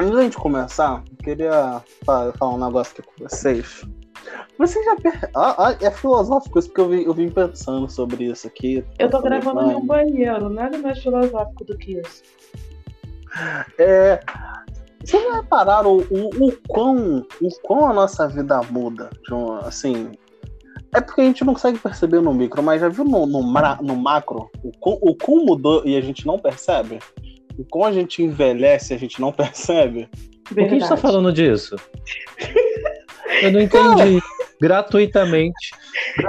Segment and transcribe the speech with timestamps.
[0.00, 3.84] Antes da gente começar, eu queria falar um negócio aqui com vocês.
[4.56, 5.30] Você já per...
[5.36, 8.82] ah, ah, é filosófico isso porque eu vim, eu vim pensando sobre isso aqui.
[8.98, 12.22] Eu tô gravando no banheiro, nada mais filosófico do que isso.
[13.78, 14.18] É,
[15.04, 19.10] vocês já repararam o, o, o, quão, o quão a nossa vida muda?
[19.30, 20.12] Um, assim,
[20.94, 23.96] é porque a gente não consegue perceber no micro, mas já viu no, no, no
[23.96, 27.00] macro o quão, o quão mudou e a gente não percebe?
[27.60, 30.08] O quão a gente envelhece e a gente não percebe?
[30.08, 30.48] Verdade.
[30.48, 31.76] Por que a gente tá falando disso?
[33.42, 34.20] Eu não entendi.
[34.60, 35.70] Gratuitamente.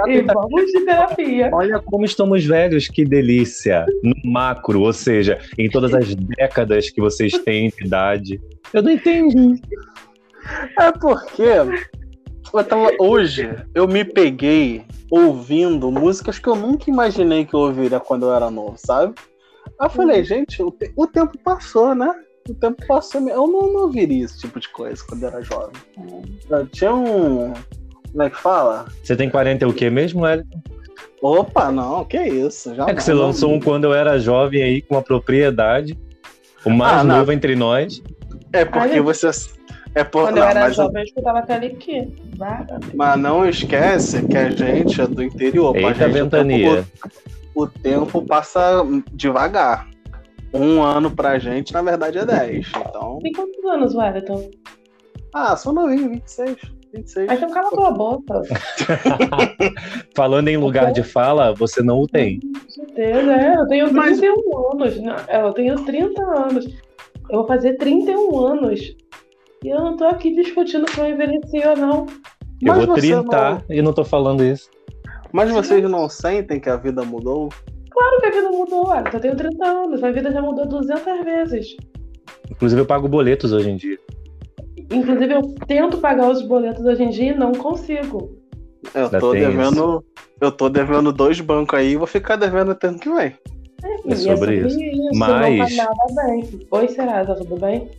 [0.06, 1.50] E vamos de terapia.
[1.52, 3.84] Olha como estamos velhos, que delícia.
[4.02, 8.40] No macro, ou seja, em todas as décadas que vocês têm de idade.
[8.72, 9.60] Eu não entendi.
[10.78, 17.54] É porque eu tava, hoje eu me peguei ouvindo músicas que eu nunca imaginei que
[17.54, 19.14] eu ouviria quando eu era novo, sabe?
[19.82, 20.24] Aí eu falei, uhum.
[20.24, 22.14] gente, o, te o tempo passou, né?
[22.48, 23.20] O tempo passou.
[23.28, 25.72] Eu não, não ouviria esse tipo de coisa quando eu era jovem.
[26.48, 27.52] Eu tinha um.
[28.12, 28.86] Como é que fala?
[29.02, 30.62] Você tem 40 e o quê mesmo, Wellington?
[31.20, 32.72] Opa, não, que isso.
[32.76, 35.98] Já é que você lançou um quando eu era jovem aí, com uma propriedade.
[36.64, 38.00] O mais ah, novo entre nós.
[38.52, 39.30] É porque Ai, você.
[39.96, 40.22] É por...
[40.22, 42.08] Quando não, eu era jovem, eu escutava Caliquê.
[42.94, 45.76] Mas não esquece que a gente é do interior.
[45.76, 46.70] Eita, gente, ventania.
[46.70, 46.88] O tempo,
[47.54, 49.88] o tempo passa devagar
[50.54, 52.72] um ano pra gente, na verdade, é 10.
[52.76, 53.18] Então...
[53.22, 54.50] Tem quantos anos, Wellington?
[55.34, 56.56] Ah, sou novinho, 26.
[56.92, 57.32] 26.
[57.32, 58.42] Então cala tua boca.
[60.14, 62.40] Falando em lugar de fala, você não o tem.
[62.40, 63.56] Com certeza, é.
[63.56, 64.22] Eu tenho 31 Mas...
[64.22, 65.26] anos.
[65.28, 66.66] Eu tenho 30 anos.
[67.30, 68.94] Eu vou fazer 31 anos.
[69.64, 72.06] E eu não tô aqui discutindo se eu envelheci ou não.
[72.60, 73.62] Eu Mas vou 30 não...
[73.70, 74.68] e não tô falando isso.
[75.32, 77.48] Mas vocês não sentem que a vida mudou?
[77.90, 81.24] Claro que a vida mudou, olha, eu tenho 30 anos, a vida já mudou 200
[81.24, 81.76] vezes.
[82.50, 83.98] Inclusive eu pago boletos hoje em dia.
[84.90, 88.38] Inclusive eu tento pagar os boletos hoje em dia e não consigo.
[88.94, 90.04] Eu tô devendo,
[90.40, 93.34] eu tô devendo dois bancos aí e vou ficar devendo até ano que vem.
[93.84, 94.80] É, é sobre, isso.
[94.80, 95.10] isso.
[95.14, 95.76] Mas...
[95.76, 95.90] Tá.
[96.72, 97.24] Oi, será?
[97.24, 97.90] Tá tudo bem?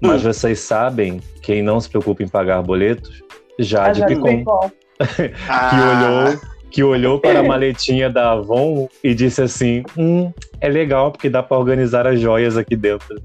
[0.00, 0.32] Mas hum.
[0.32, 3.22] vocês sabem, quem não se preocupa em pagar boletos,
[3.58, 4.38] Jade, Jade Picon.
[4.38, 4.70] Picon.
[5.16, 6.30] que ah.
[6.30, 11.30] olhou que olhou para a maletinha da Avon e disse assim: Hum, é legal porque
[11.30, 13.22] dá para organizar as joias aqui dentro.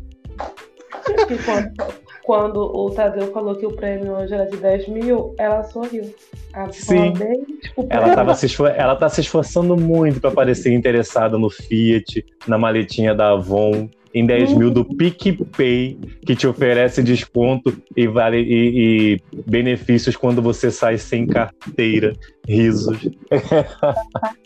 [1.44, 1.94] Quando,
[2.24, 6.14] quando, o Tadeu falou que o prêmio hoje era de 10 mil, ela sorriu.
[6.54, 7.12] A Sim.
[7.14, 8.70] Bem, tipo, ela, tava se esfor...
[8.70, 14.26] ela tá se esforçando muito para parecer interessada no Fiat, na maletinha da Avon em
[14.26, 20.72] 10 mil do PicPay, que te oferece desconto e, vale, e, e benefícios quando você
[20.72, 22.14] sai sem carteira.
[22.48, 23.10] Risos.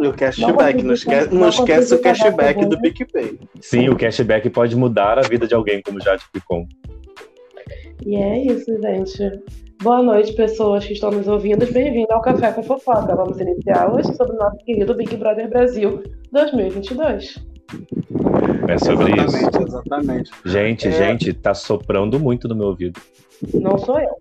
[0.00, 3.38] E o cashback, não, esquece, não esquece o cashback do PicPay.
[3.60, 6.66] Sim, o cashback pode mudar a vida de alguém, como já te Picon.
[8.04, 9.40] E é isso, gente.
[9.80, 11.64] Boa noite, pessoas que estão nos ouvindo.
[11.72, 13.14] Bem-vindo ao Café com Fofoca.
[13.14, 16.02] Vamos iniciar hoje sobre o nosso querido Big Brother Brasil
[16.32, 17.51] 2022.
[18.68, 19.62] É sobre exatamente, isso.
[19.62, 20.30] Exatamente.
[20.44, 20.92] Gente, é...
[20.92, 23.00] gente, tá soprando muito no meu ouvido.
[23.54, 24.16] Não sou eu.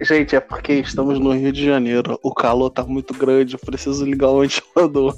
[0.00, 2.18] Gente, é porque estamos no Rio de Janeiro.
[2.22, 5.16] O calor tá muito grande, eu preciso ligar o ventilador.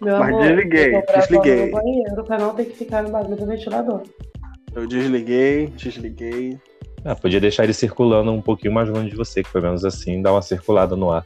[0.00, 1.66] Meu Mas amor, desliguei, eu desliguei.
[1.66, 4.02] No banheiro pra não ter que ficar no bagulho do ventilador.
[4.74, 6.58] Eu desliguei, desliguei.
[7.04, 10.20] Ah, podia deixar ele circulando um pouquinho mais longe de você, que pelo menos assim
[10.20, 11.24] dá uma circulada no ar.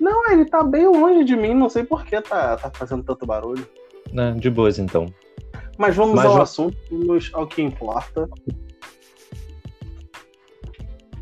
[0.00, 3.26] Não, ele tá bem longe de mim, não sei por que tá, tá fazendo tanto
[3.26, 3.66] barulho.
[4.12, 5.06] Né, de boas então.
[5.76, 6.42] Mas vamos Mas ao já...
[6.42, 8.28] assunto, vamos ao que importa.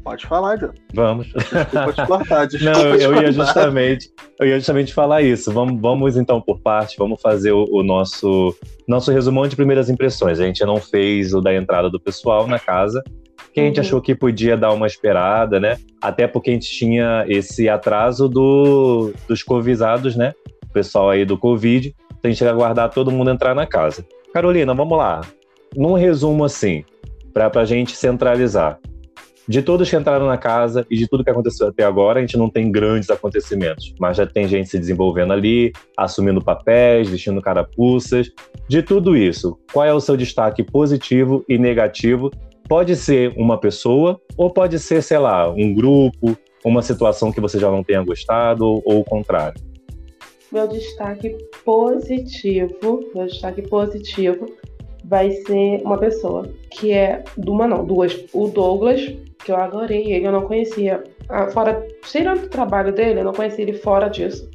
[0.06, 0.70] Pode falar, John.
[0.94, 1.26] Vamos.
[1.26, 4.08] Desculpa te cortar, desculpa Não, eu, ia justamente,
[4.38, 5.52] eu ia justamente falar isso.
[5.52, 10.38] Vamos, vamos então por parte, vamos fazer o, o, nosso nosso resumão de primeiras impressões.
[10.38, 13.02] A gente não fez o da entrada do pessoal na casa,
[13.52, 13.84] que a gente uhum.
[13.84, 15.76] achou que podia dar uma esperada, né?
[16.00, 20.34] Até porque a gente tinha esse atraso do, dos covisados, né?
[20.68, 21.92] O pessoal aí do Covid.
[22.26, 24.04] Então a gente ia aguardar todo mundo entrar na casa.
[24.32, 25.20] Carolina, vamos lá.
[25.76, 26.84] Num resumo assim,
[27.32, 28.80] para a gente centralizar
[29.48, 32.36] de todos que entraram na casa e de tudo que aconteceu até agora, a gente
[32.36, 38.28] não tem grandes acontecimentos, mas já tem gente se desenvolvendo ali, assumindo papéis, vestindo carapuças.
[38.68, 42.32] De tudo isso, qual é o seu destaque positivo e negativo?
[42.68, 47.60] Pode ser uma pessoa ou pode ser, sei lá, um grupo, uma situação que você
[47.60, 49.75] já não tenha gostado ou, ou o contrário.
[50.52, 54.46] Meu destaque positivo, meu destaque positivo
[55.04, 59.00] vai ser uma pessoa que é uma não, duas, o Douglas
[59.44, 61.04] que eu adorei ele, eu não conhecia.
[61.28, 64.50] Ah, fora, tirando o trabalho dele, eu não conhecia ele fora disso.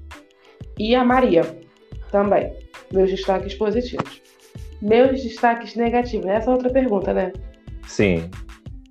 [0.78, 1.44] E a Maria
[2.12, 2.54] também.
[2.92, 4.22] Meus destaques positivos.
[4.82, 6.26] Meus destaques negativos.
[6.26, 7.32] Essa é outra pergunta, né?
[7.88, 8.30] Sim.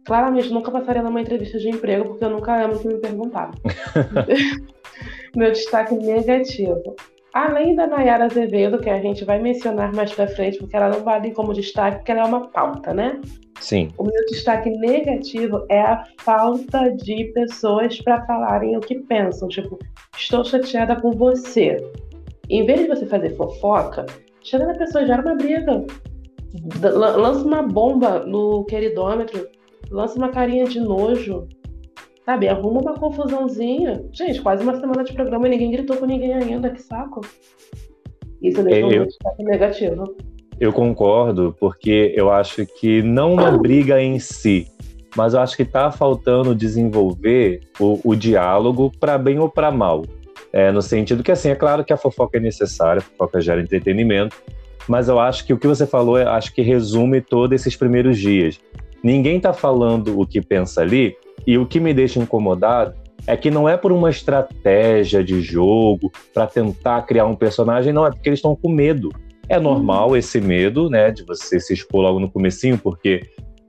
[0.06, 3.52] Claramente, nunca passaria numa entrevista de emprego, porque eu nunca amo que me perguntaram.
[5.36, 6.96] Meu destaque negativo.
[7.32, 11.04] Além da Nayara Azevedo, que a gente vai mencionar mais pra frente, porque ela não
[11.04, 13.20] vale como destaque, porque ela é uma pauta, né?
[13.60, 13.88] Sim.
[13.96, 19.48] O meu destaque negativo é a falta de pessoas para falarem o que pensam.
[19.48, 19.78] Tipo,
[20.16, 21.76] estou chateada com você.
[22.48, 24.06] Em vez de você fazer fofoca,
[24.42, 25.84] chega na pessoa, gera uma briga.
[26.82, 29.48] Lança uma bomba no queridômetro,
[29.88, 31.46] lança uma carinha de nojo,
[32.30, 34.04] Sabe, arruma uma confusãozinha.
[34.12, 37.22] Gente, quase uma semana de programa e ninguém gritou com ninguém ainda, que saco.
[38.40, 40.14] Isso deixa um destaque negativo.
[40.60, 44.68] Eu concordo, porque eu acho que não uma briga em si,
[45.16, 50.04] mas eu acho que está faltando desenvolver o, o diálogo para bem ou para mal.
[50.52, 53.60] É, no sentido que, assim, é claro que a fofoca é necessária, a fofoca gera
[53.60, 54.36] entretenimento,
[54.86, 58.60] mas eu acho que o que você falou, acho que resume todos esses primeiros dias.
[59.02, 62.94] Ninguém está falando o que pensa ali, e o que me deixa incomodado
[63.26, 68.06] é que não é por uma estratégia de jogo para tentar criar um personagem, não,
[68.06, 69.10] é porque eles estão com medo.
[69.48, 73.22] É normal esse medo, né, de você se expor logo no comecinho, porque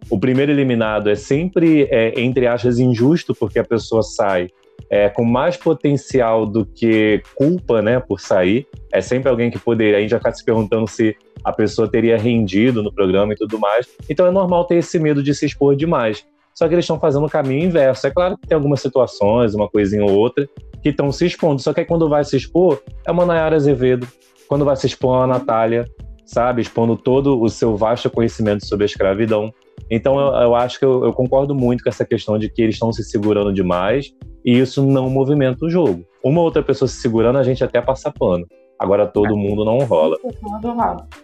[0.09, 4.47] o primeiro eliminado é sempre, é, entre aspas, injusto, porque a pessoa sai
[4.89, 8.67] é, com mais potencial do que culpa, né, por sair.
[8.91, 12.17] É sempre alguém que poderia, a gente já está se perguntando se a pessoa teria
[12.17, 13.87] rendido no programa e tudo mais.
[14.09, 16.25] Então é normal ter esse medo de se expor demais.
[16.55, 18.05] Só que eles estão fazendo o caminho inverso.
[18.07, 20.47] É claro que tem algumas situações, uma coisinha ou outra,
[20.81, 21.61] que estão se expondo.
[21.61, 24.07] Só que aí quando vai se expor, é uma Nayara Azevedo.
[24.47, 25.85] Quando vai se expor, é uma Natália,
[26.25, 26.61] sabe?
[26.61, 29.53] Expondo todo o seu vasto conhecimento sobre a escravidão.
[29.89, 32.75] Então eu, eu acho que eu, eu, concordo muito com essa questão de que eles
[32.75, 34.13] estão se segurando demais
[34.43, 36.05] e isso não movimenta o jogo.
[36.23, 38.45] Uma outra pessoa se segurando, a gente até passa pano.
[38.79, 40.17] Agora todo mundo não rola.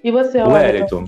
[0.04, 1.06] E você, o Wellington?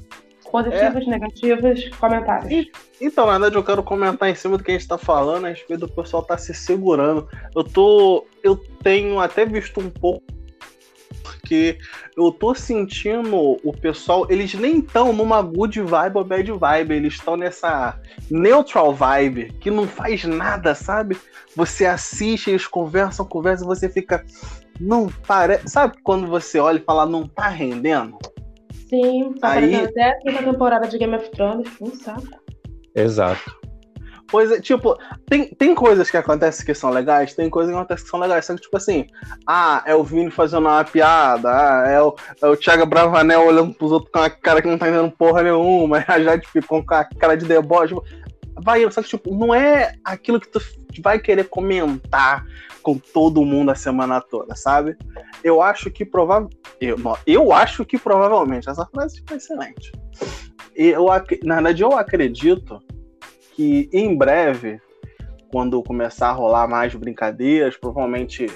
[0.52, 1.10] Positivos, é.
[1.10, 2.52] negativos, comentários.
[2.52, 5.46] E, então, na verdade, eu quero comentar em cima do que a gente tá falando,
[5.46, 7.28] a respeito do pessoal tá se segurando.
[7.56, 8.26] Eu tô.
[8.44, 10.24] Eu tenho até visto um pouco.
[11.24, 11.78] Porque
[12.16, 17.14] eu tô sentindo o pessoal, eles nem estão numa good vibe ou bad vibe, eles
[17.14, 18.00] estão nessa
[18.30, 21.18] neutral vibe, que não faz nada, sabe?
[21.56, 24.24] Você assiste, eles conversam, conversam, você fica.
[24.80, 25.68] Não parece.
[25.70, 28.18] Sabe quando você olha e fala, não tá rendendo?
[28.90, 29.76] Sim, tá Aí...
[29.76, 32.28] até a quinta temporada de Game of Thrones, um saco.
[32.96, 33.60] Exato.
[34.32, 34.96] Pois é, tipo,
[35.28, 38.46] tem, tem coisas que acontecem que são legais, tem coisas que acontecem que são legais.
[38.46, 39.08] Só que, tipo assim,
[39.46, 43.74] ah, é o Vini fazendo uma piada, ah, é o, é o Thiago Bravanel olhando
[43.74, 46.94] pros outros com a cara que não tá entendendo porra nenhuma, a Jade ficou com
[46.94, 47.96] a cara de deboche.
[47.96, 48.06] Tipo,
[48.64, 50.62] vai, só que, tipo, não é aquilo que tu
[51.02, 52.46] vai querer comentar
[52.82, 54.98] com todo mundo a semana toda, sabe?
[55.44, 56.58] Eu acho que provavelmente.
[56.80, 58.70] Eu, eu acho que provavelmente.
[58.70, 59.92] Essa frase ficou excelente.
[60.76, 61.08] Eu,
[61.44, 62.82] na verdade, eu acredito
[63.56, 64.80] que em breve,
[65.52, 68.48] quando começar a rolar mais brincadeiras, provavelmente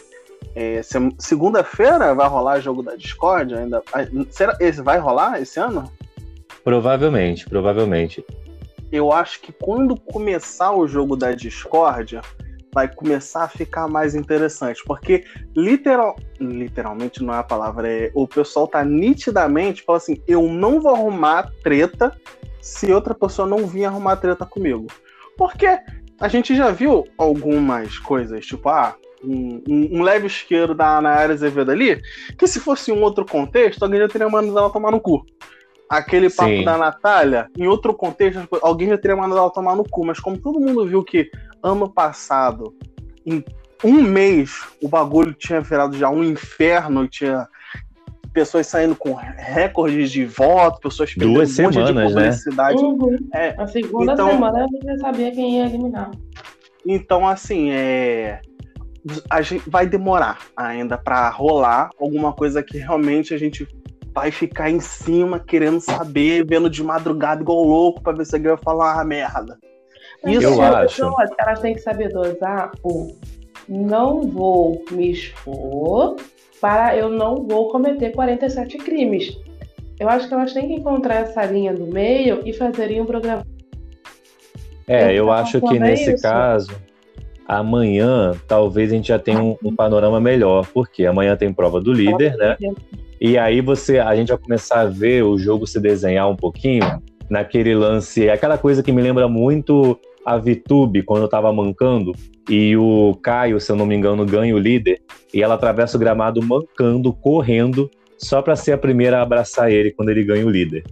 [0.56, 0.82] é,
[1.18, 3.84] segunda-feira vai rolar jogo da Discord ainda.
[4.30, 5.92] Será esse vai rolar esse ano?
[6.64, 8.26] Provavelmente, provavelmente
[8.94, 12.22] eu acho que quando começar o jogo da discórdia,
[12.74, 15.24] vai começar a ficar mais interessante, porque
[15.56, 20.82] literal, literalmente não é a palavra, é, o pessoal tá nitidamente fala assim, eu não
[20.82, 22.16] vou arrumar treta
[22.62, 24.88] se outra pessoa não vir arrumar treta comigo.
[25.38, 25.68] Porque
[26.20, 31.72] a gente já viu algumas coisas, tipo, ah, um, um, leve isqueiro da Ana Azevedo
[31.72, 32.02] ali,
[32.38, 35.26] que se fosse um outro contexto, alguém já teria mandado ela tomar no cu.
[35.98, 36.64] Aquele papo Sim.
[36.64, 40.38] da Natália, em outro contexto, alguém já teria mandado ela tomar no cu, mas como
[40.38, 41.30] todo mundo viu que
[41.62, 42.74] ano passado,
[43.26, 43.44] em
[43.84, 47.48] um mês, o bagulho tinha virado já um inferno, tinha
[48.34, 52.08] pessoas saindo com recordes de voto, pessoas perdendo Duas um monte semanas, de né?
[52.08, 52.82] publicidade.
[52.82, 52.88] Né?
[52.88, 53.18] Uhum.
[53.32, 56.10] É, a segunda então, semana eu já sabia quem ia eliminar.
[56.86, 58.42] Então, assim, é
[59.30, 63.68] a gente vai demorar ainda para rolar alguma coisa que realmente a gente
[64.14, 68.52] vai ficar em cima querendo saber, vendo de madrugada igual louco para ver se alguém
[68.52, 69.58] vai falar uma merda.
[70.26, 70.96] Isso eu acho.
[70.96, 73.16] Pessoas, elas têm que saber dosar o
[73.68, 76.18] não vou me expor
[76.60, 79.38] para eu não vou cometer 47 crimes.
[80.00, 83.46] Eu acho que elas têm que encontrar essa linha do meio e fazerem um programa.
[84.88, 86.24] É, eu, eu acho que nesse isso.
[86.24, 86.72] caso,
[87.48, 91.94] amanhã talvez a gente já tenha um, um, panorama melhor, porque amanhã tem prova do
[91.94, 92.58] líder, né?
[93.24, 97.02] E aí você, a gente vai começar a ver o jogo se desenhar um pouquinho
[97.30, 102.12] naquele lance, aquela coisa que me lembra muito a Vitube quando eu tava mancando
[102.50, 105.02] e o Caio, se eu não me engano, ganha o líder
[105.34, 109.92] e ela atravessa o gramado mancando, correndo, só para ser a primeira a abraçar ele
[109.92, 110.84] quando ele ganha o líder.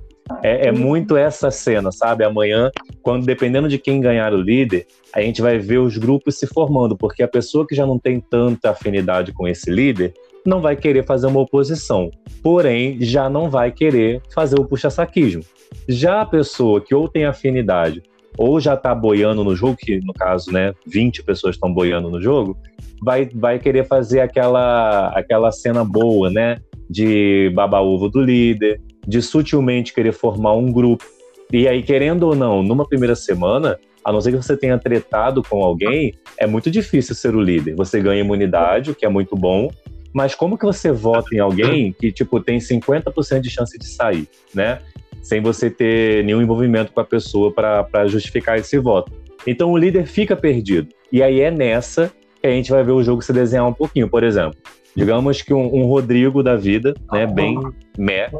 [0.41, 2.23] É, é, muito essa cena, sabe?
[2.23, 2.71] Amanhã,
[3.01, 6.95] quando dependendo de quem ganhar o líder, a gente vai ver os grupos se formando,
[6.95, 10.13] porque a pessoa que já não tem tanta afinidade com esse líder
[10.45, 12.09] não vai querer fazer uma oposição,
[12.41, 15.43] porém já não vai querer fazer o puxa-saquismo.
[15.87, 18.01] Já a pessoa que ou tem afinidade
[18.37, 22.21] ou já está boiando no jogo, que no caso, né, 20 pessoas estão boiando no
[22.21, 22.57] jogo,
[23.01, 26.57] vai, vai querer fazer aquela, aquela cena boa, né,
[26.89, 31.03] de baba-ovo do líder, de sutilmente querer formar um grupo.
[31.51, 35.43] E aí, querendo ou não, numa primeira semana, a não ser que você tenha tretado
[35.43, 37.75] com alguém, é muito difícil ser o líder.
[37.75, 39.69] Você ganha imunidade, o que é muito bom,
[40.13, 44.27] mas como que você vota em alguém que, tipo, tem 50% de chance de sair,
[44.53, 44.79] né?
[45.21, 49.11] sem você ter nenhum envolvimento com a pessoa para justificar esse voto.
[49.45, 50.89] Então o líder fica perdido.
[51.11, 54.09] E aí é nessa que a gente vai ver o jogo se desenhar um pouquinho.
[54.09, 54.57] Por exemplo,
[54.95, 57.59] digamos que um, um Rodrigo da vida, né, bem
[57.97, 58.31] mé.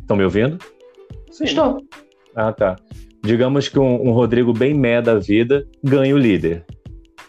[0.00, 0.58] Estão me ouvindo?
[1.30, 1.44] Sim.
[1.44, 1.84] Estou.
[2.34, 2.76] Ah, tá.
[3.22, 6.64] Digamos que um, um Rodrigo bem mé da vida ganha o líder.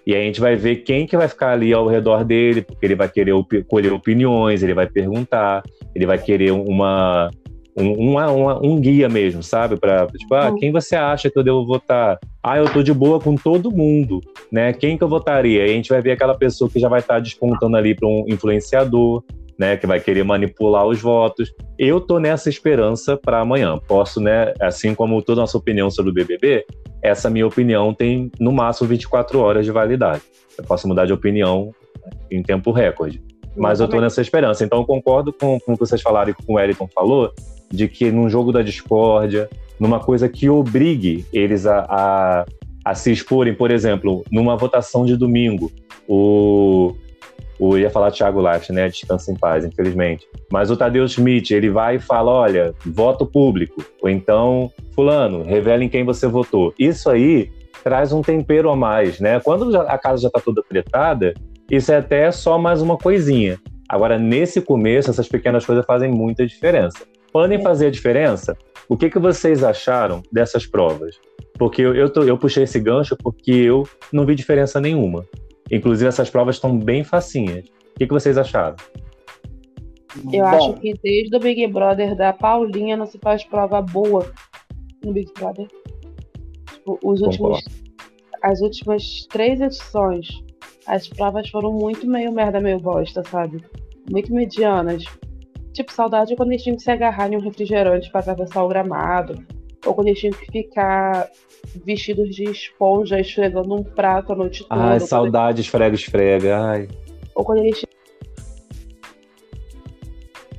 [0.06, 2.86] E aí a gente vai ver quem que vai ficar ali ao redor dele, porque
[2.86, 3.34] ele vai querer
[3.68, 5.62] colher opiniões, ele vai perguntar,
[5.94, 7.30] ele vai querer uma,
[7.78, 9.78] um, um, um, guia mesmo, sabe?
[9.78, 12.18] Para tipo, ah, quem você acha que eu devo votar?
[12.44, 14.20] Ah, eu tô de boa com todo mundo,
[14.52, 14.74] né?
[14.74, 15.68] Quem que eu votaria?
[15.68, 18.08] E a gente vai ver aquela pessoa que já vai estar tá despontando ali para
[18.08, 19.24] um influenciador,
[19.58, 19.78] né?
[19.78, 21.54] Que vai querer manipular os votos.
[21.78, 23.78] Eu tô nessa esperança para amanhã.
[23.88, 24.54] Posso, né?
[24.60, 26.66] Assim como toda a nossa opinião sobre o BBB,
[27.02, 30.22] essa minha opinião tem no máximo 24 horas de validade.
[30.58, 31.74] Eu posso mudar de opinião
[32.30, 33.22] em tempo recorde.
[33.56, 34.64] Mas eu tô nessa esperança.
[34.64, 37.34] Então eu concordo com, com o que vocês falaram e com o Wellington falou,
[37.70, 42.46] de que num jogo da discórdia, numa coisa que obrigue eles a, a,
[42.86, 45.72] a se exporem, por exemplo, numa votação de domingo,
[46.08, 46.94] o,
[47.62, 48.90] o ia falar Thiago Leifert, né?
[48.90, 50.28] Descansa em paz, infelizmente.
[50.52, 53.86] Mas o Tadeu Schmidt, ele vai e fala: olha, voto público.
[54.02, 56.74] Ou então, Fulano, revele em quem você votou.
[56.80, 57.52] Isso aí
[57.84, 59.40] traz um tempero a mais, né?
[59.40, 61.36] Quando a casa já está toda tretada,
[61.70, 63.60] isso é até só mais uma coisinha.
[63.88, 66.98] Agora, nesse começo, essas pequenas coisas fazem muita diferença.
[67.32, 67.62] Podem é.
[67.62, 68.58] fazer a diferença?
[68.90, 71.16] O que, que vocês acharam dessas provas?
[71.60, 75.24] Porque eu, eu, tô, eu puxei esse gancho porque eu não vi diferença nenhuma.
[75.72, 77.66] Inclusive, essas provas estão bem facinhas.
[77.66, 78.76] O que, que vocês acharam?
[80.32, 80.48] Eu Bom.
[80.48, 84.30] acho que desde o Big Brother da Paulinha não se faz prova boa
[85.04, 85.68] no Big Brother.
[86.74, 87.64] Tipo, os últimos,
[88.42, 90.28] as últimas três edições,
[90.86, 93.64] as provas foram muito meio merda, meio bosta, sabe?
[94.12, 95.04] Muito medianas.
[95.74, 99.46] Tipo, saudade quando eles tinham que se agarrar em um refrigerante para atravessar o gramado.
[99.86, 101.28] Ou quando eles tinham que ficar
[101.86, 104.82] vestidos de esponja esfregando um prato a noite toda.
[104.82, 106.58] Ai, saudade, esfrega, esfrega.
[106.60, 106.88] Ai.
[107.36, 107.84] Ou quando eles.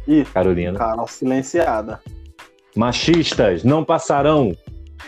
[0.07, 0.79] Ih, Carolina.
[0.79, 2.00] Carol silenciada.
[2.75, 4.57] Machistas não passarão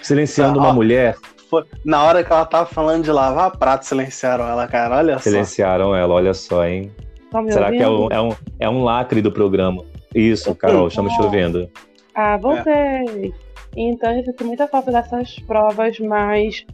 [0.03, 1.17] silenciando ah, uma ó, mulher.
[1.49, 4.99] Foi, na hora que ela tava falando de lavar prato, silenciaram ela, cara.
[4.99, 5.97] Olha silenciaram só.
[5.97, 6.93] ela, olha só, hein?
[7.31, 7.79] Tá Será ouvindo?
[7.79, 9.83] que é um, é, um, é um lacre do programa?
[10.15, 11.69] Isso, Carol, estamos te ouvindo.
[12.15, 12.73] Ah, voltei.
[12.73, 13.44] É.
[13.77, 16.65] Então eu sinto muita falta dessas provas mais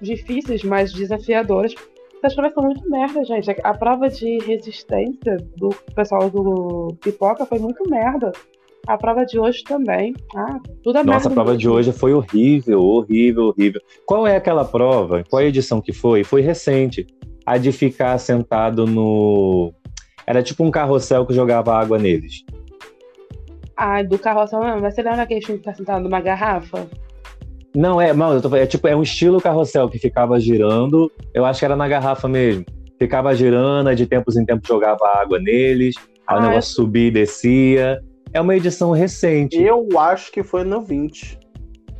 [0.00, 1.74] difíceis, mais desafiadoras.
[2.18, 3.50] Essas provas são muito merda, gente.
[3.62, 8.32] A prova de resistência do pessoal do Pipoca foi muito merda.
[8.86, 10.14] A prova de hoje também.
[10.34, 13.80] Ah, tudo é Nossa, a prova de hoje foi horrível, horrível, horrível.
[14.06, 15.24] Qual é aquela prova?
[15.28, 16.22] Qual é a edição que foi?
[16.22, 17.06] Foi recente.
[17.44, 19.72] A de ficar sentado no
[20.26, 22.44] era tipo um carrossel que jogava água neles.
[23.76, 26.86] Ah, do carrossel não, mas você lembra aquele filme que tá sentado numa garrafa?
[27.74, 31.58] Não, é, não, tô, é tipo, é um estilo carrossel que ficava girando, eu acho
[31.58, 32.64] que era na garrafa mesmo.
[32.98, 35.94] Ficava girando, de tempos em tempos jogava água neles,
[36.26, 36.84] aí ah, o negócio eu...
[36.84, 38.00] subia e descia.
[38.32, 39.62] É uma edição recente.
[39.62, 41.38] Eu acho que foi no 20.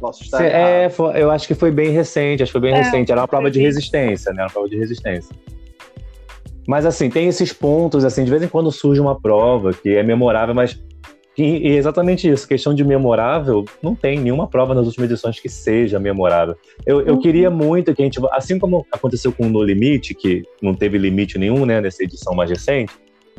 [0.00, 2.74] Posso estar Cê, É, foi, eu acho que foi bem recente, acho que foi bem
[2.74, 3.12] é, recente.
[3.12, 4.44] Era uma prova de resistência, né?
[4.44, 5.34] Uma prova de resistência.
[6.66, 10.02] Mas assim, tem esses pontos, assim, de vez em quando surge uma prova que é
[10.02, 10.82] memorável, mas
[11.36, 15.48] e, e exatamente isso, questão de memorável, não tem nenhuma prova nas últimas edições que
[15.48, 16.56] seja memorável.
[16.84, 17.20] Eu, eu uhum.
[17.20, 20.96] queria muito que a gente, assim como aconteceu com o No Limite, que não teve
[20.96, 22.92] limite nenhum, né, nessa edição mais recente,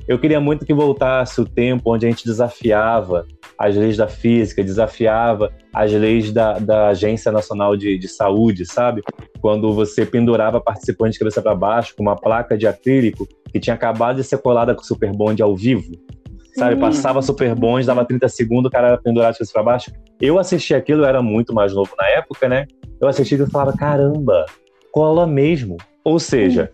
[0.07, 3.25] eu queria muito que voltasse o tempo onde a gente desafiava
[3.57, 9.01] as leis da física, desafiava as leis da, da Agência Nacional de, de Saúde, sabe?
[9.41, 13.73] Quando você pendurava participante de cabeça para baixo com uma placa de acrílico que tinha
[13.73, 15.91] acabado de ser colada com o Super Bond ao vivo,
[16.57, 16.75] sabe?
[16.75, 19.91] Passava Super Bond, dava 30 segundos, o cara era pendurado de cabeça para baixo.
[20.19, 22.65] Eu assisti aquilo, eu era muito mais novo na época, né?
[22.99, 24.45] Eu assisti e falava, caramba,
[24.91, 25.77] cola mesmo.
[26.03, 26.71] Ou seja,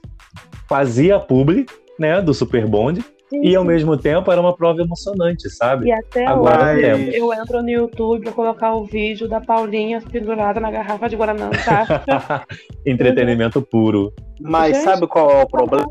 [0.69, 1.65] fazia publi,
[1.99, 5.87] né, do Super Bond, Sim, e ao mesmo tempo era uma prova emocionante, sabe?
[5.87, 7.15] E até Agora hoje não temos.
[7.15, 11.47] eu entro no YouTube pra colocar o vídeo da Paulinha pendurada na garrafa de Guaraná
[11.47, 12.45] Antártica.
[12.85, 14.13] Entretenimento puro.
[14.39, 15.87] Mas Gente, sabe qual é o problema?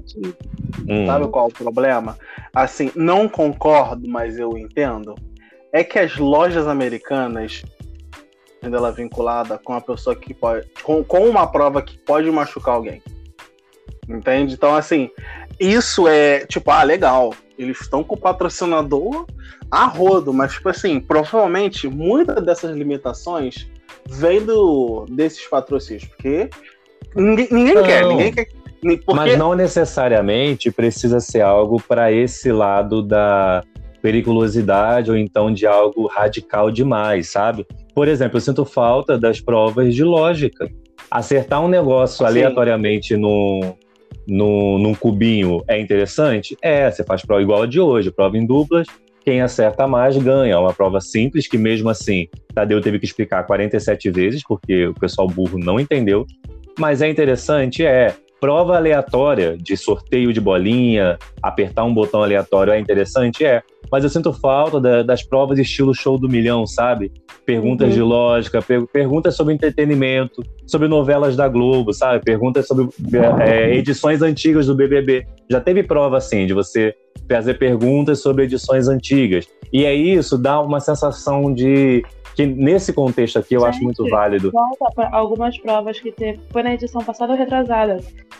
[0.88, 1.04] Hum.
[1.04, 2.16] Sabe qual é o problema?
[2.54, 5.16] Assim, não concordo, mas eu entendo.
[5.72, 7.64] É que as lojas americanas,
[8.61, 10.68] tendo ela vinculada com a pessoa que pode.
[10.84, 13.02] Com, com uma prova que pode machucar alguém.
[14.08, 14.54] Entende?
[14.54, 15.11] Então, assim,
[15.59, 17.35] isso é tipo, ah, legal.
[17.59, 19.26] Eles estão com o patrocinador
[19.71, 23.71] a rodo, mas, tipo assim, provavelmente muitas dessas limitações
[24.09, 26.50] vêm do, desses patrocínios, porque
[27.14, 27.82] ninguém, ninguém Não.
[27.85, 28.49] quer, ninguém quer.
[28.82, 33.62] Porque Mas não necessariamente precisa ser algo para esse lado da
[34.02, 37.64] periculosidade ou então de algo radical demais, sabe?
[37.94, 40.68] Por exemplo, eu sinto falta das provas de lógica.
[41.09, 42.25] Acertar um negócio Sim.
[42.25, 43.76] aleatoriamente no,
[44.26, 46.57] no, num cubinho é interessante?
[46.62, 48.87] É, você faz prova igual a de hoje, prova em duplas,
[49.25, 50.55] quem acerta mais ganha.
[50.55, 54.95] É uma prova simples que, mesmo assim, Tadeu teve que explicar 47 vezes, porque o
[54.95, 56.26] pessoal burro não entendeu.
[56.79, 58.14] Mas é interessante, é.
[58.42, 63.44] Prova aleatória de sorteio de bolinha, apertar um botão aleatório é interessante?
[63.44, 63.62] É.
[63.88, 67.12] Mas eu sinto falta da- das provas estilo show do milhão, sabe?
[67.46, 67.94] Perguntas Uhum.
[67.94, 72.25] de lógica, per- perguntas sobre entretenimento, sobre novelas da Globo, sabe?
[72.25, 72.88] Perguntas sobre
[73.46, 75.25] é, edições antigas do BBB.
[75.49, 76.92] Já teve prova assim, de você
[77.30, 79.46] fazer perguntas sobre edições antigas.
[79.72, 82.02] E é isso, dá uma sensação de.
[82.34, 84.50] Que nesse contexto aqui eu acho Gente, muito válido.
[84.50, 86.40] Volta para algumas provas que teve.
[86.50, 87.98] Foi na edição passada ou retrasada.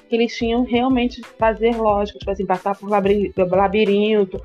[0.09, 4.41] Que eles tinham realmente fazer lógica, tipo assim, passar por labiri- labirinto,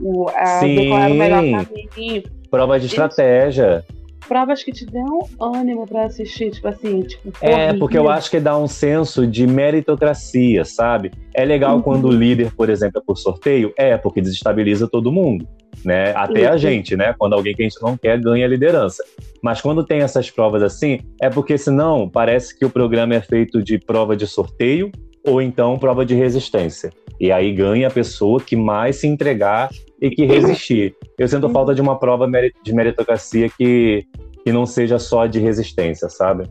[0.00, 0.92] o, a, Sim.
[0.92, 2.22] era o melhor caminho.
[2.50, 3.84] Prova de estratégia.
[4.28, 7.32] Provas que te dão ânimo pra assistir, tipo assim, tipo.
[7.40, 11.10] É, porque eu acho que dá um senso de meritocracia, sabe?
[11.34, 11.82] É legal Uhum.
[11.82, 13.72] quando o líder, por exemplo, é por sorteio?
[13.76, 15.46] É, porque desestabiliza todo mundo,
[15.84, 16.12] né?
[16.14, 16.58] Até a Uhum.
[16.58, 17.14] gente, né?
[17.18, 19.02] Quando alguém que a gente não quer ganha a liderança.
[19.42, 23.60] Mas quando tem essas provas assim, é porque senão parece que o programa é feito
[23.62, 24.90] de prova de sorteio
[25.24, 26.90] ou então prova de resistência.
[27.20, 30.94] E aí ganha a pessoa que mais se entregar e que resistir.
[31.18, 31.52] Eu sinto Uhum.
[31.52, 32.26] falta de uma prova
[32.64, 34.04] de meritocracia que,
[34.44, 36.48] que não seja só de resistência, sabe?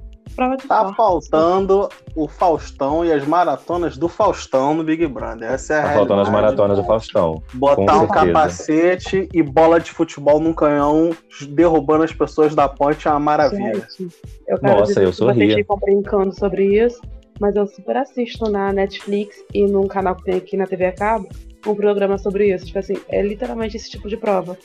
[0.65, 5.51] Tá faltando o Faustão e as maratonas do Faustão no Big Brother.
[5.51, 7.43] Essa é a Tá faltando as maratonas do Faustão.
[7.53, 8.25] Botar um certeza.
[8.27, 11.11] capacete e bola de futebol num canhão,
[11.49, 13.73] derrubando as pessoas da ponte é uma maravilha.
[13.97, 14.07] Gente,
[14.47, 15.55] eu quero Nossa, dizer eu vocês sorria.
[15.55, 17.01] ficam brincando sobre isso,
[17.41, 20.91] mas eu super assisto na Netflix e num canal que tem aqui na TV a
[20.91, 21.27] cabo
[21.65, 22.67] um programa sobre isso.
[22.67, 24.55] Tipo assim, é literalmente esse tipo de prova.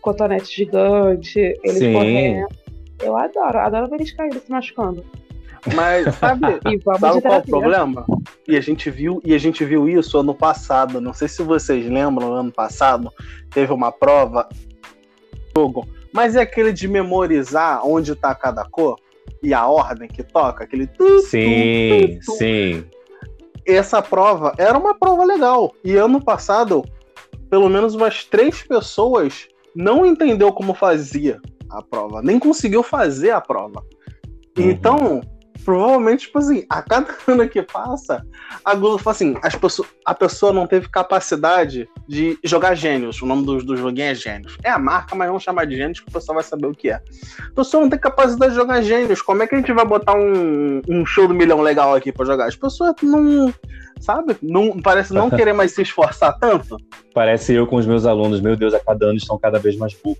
[0.00, 1.92] Cotonete gigante, eles Sim.
[1.92, 2.46] correndo.
[3.02, 5.04] Eu adoro, adoro ver eles caindo, se machucando.
[5.74, 8.06] Mas sabe, E sabe qual é o problema?
[8.46, 11.00] E a gente viu, e a gente viu isso ano passado.
[11.00, 13.12] Não sei se vocês lembram, ano passado
[13.50, 14.48] teve uma prova
[15.56, 18.96] jogo, mas é aquele de memorizar onde tá cada cor
[19.42, 22.38] e a ordem que toca, aquele tu, Sim, tu, tu.
[22.38, 22.84] sim.
[23.66, 25.74] essa prova era uma prova legal.
[25.84, 26.84] E ano passado,
[27.50, 33.40] pelo menos umas três pessoas não entendeu como fazia a prova, nem conseguiu fazer a
[33.40, 33.82] prova.
[34.58, 34.70] Uhum.
[34.70, 35.20] Então,
[35.64, 38.24] provavelmente, tipo assim, a cada ano que passa,
[38.64, 43.20] a Globo fala assim, as pessoas, a pessoa não teve capacidade de jogar gênios.
[43.22, 44.56] O nome do, do joguinho é gênios.
[44.62, 46.90] É a marca, mas vamos chamar de gênios que o pessoal vai saber o que
[46.90, 46.94] é.
[46.94, 49.22] A pessoa não tem capacidade de jogar gênios.
[49.22, 52.26] Como é que a gente vai botar um, um show do milhão legal aqui pra
[52.26, 52.46] jogar?
[52.46, 53.52] As pessoas não.
[54.00, 54.36] Sabe?
[54.42, 56.76] Não, parece não querer mais se esforçar tanto.
[57.14, 59.94] Parece eu com os meus alunos, meu Deus, a cada ano estão cada vez mais
[59.94, 60.18] burros.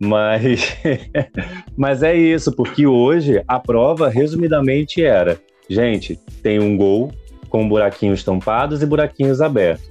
[0.00, 0.76] Mas,
[1.76, 7.12] mas é isso, porque hoje a prova, resumidamente, era: gente, tem um gol
[7.48, 9.88] com buraquinhos tampados e buraquinhos abertos.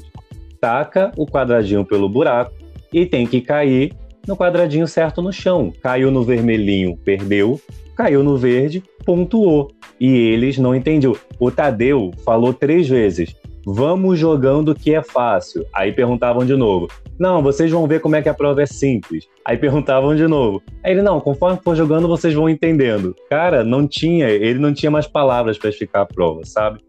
[0.61, 2.53] Taca o quadradinho pelo buraco
[2.91, 3.93] e tem que cair
[4.27, 5.71] no quadradinho certo no chão.
[5.81, 7.59] Caiu no vermelhinho, perdeu.
[7.95, 9.71] Caiu no verde, pontuou.
[9.99, 11.15] E eles não entendiam.
[11.39, 13.35] O Tadeu falou três vezes:
[13.69, 15.65] vamos jogando que é fácil.
[15.75, 16.87] Aí perguntavam de novo:
[17.19, 19.27] não, vocês vão ver como é que a prova é simples.
[19.45, 20.61] Aí perguntavam de novo.
[20.83, 23.13] Aí ele: não, conforme for jogando, vocês vão entendendo.
[23.29, 26.79] Cara, não tinha, ele não tinha mais palavras para explicar a prova, sabe?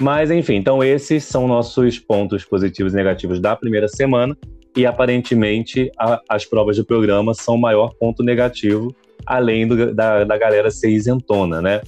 [0.00, 4.36] Mas enfim, então esses são nossos pontos positivos e negativos da primeira semana.
[4.76, 8.92] E aparentemente a- as provas do programa são o maior ponto negativo,
[9.24, 11.80] além do- da, da galera ser isentona, né?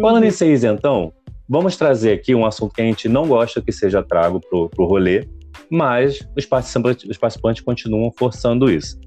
[0.00, 1.12] Falando em ser isentão,
[1.48, 4.84] vamos trazer aqui um assunto que a gente não gosta que seja trago pro, pro
[4.84, 5.26] rolê,
[5.70, 8.98] mas os participantes, os participantes continuam forçando isso.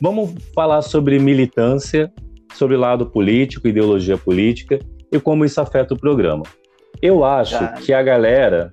[0.00, 2.12] Vamos falar sobre militância,
[2.54, 4.78] sobre lado político, ideologia política
[5.12, 6.42] e como isso afeta o programa.
[7.00, 7.80] Eu acho Cara.
[7.80, 8.72] que a galera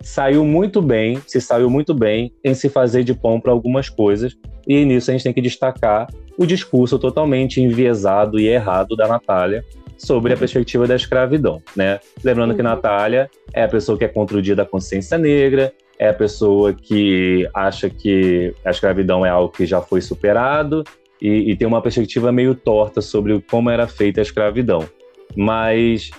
[0.00, 4.36] saiu muito bem, se saiu muito bem em se fazer de pão para algumas coisas,
[4.66, 6.06] e nisso a gente tem que destacar
[6.38, 9.64] o discurso totalmente enviesado e errado da Natália
[10.04, 12.00] sobre a perspectiva da escravidão, né?
[12.24, 12.56] Lembrando uhum.
[12.56, 16.14] que Natália é a pessoa que é contra o dia da consciência negra, é a
[16.14, 20.82] pessoa que acha que a escravidão é algo que já foi superado
[21.20, 24.88] e, e tem uma perspectiva meio torta sobre como era feita a escravidão.
[25.36, 26.10] Mas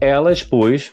[0.00, 0.92] ela expôs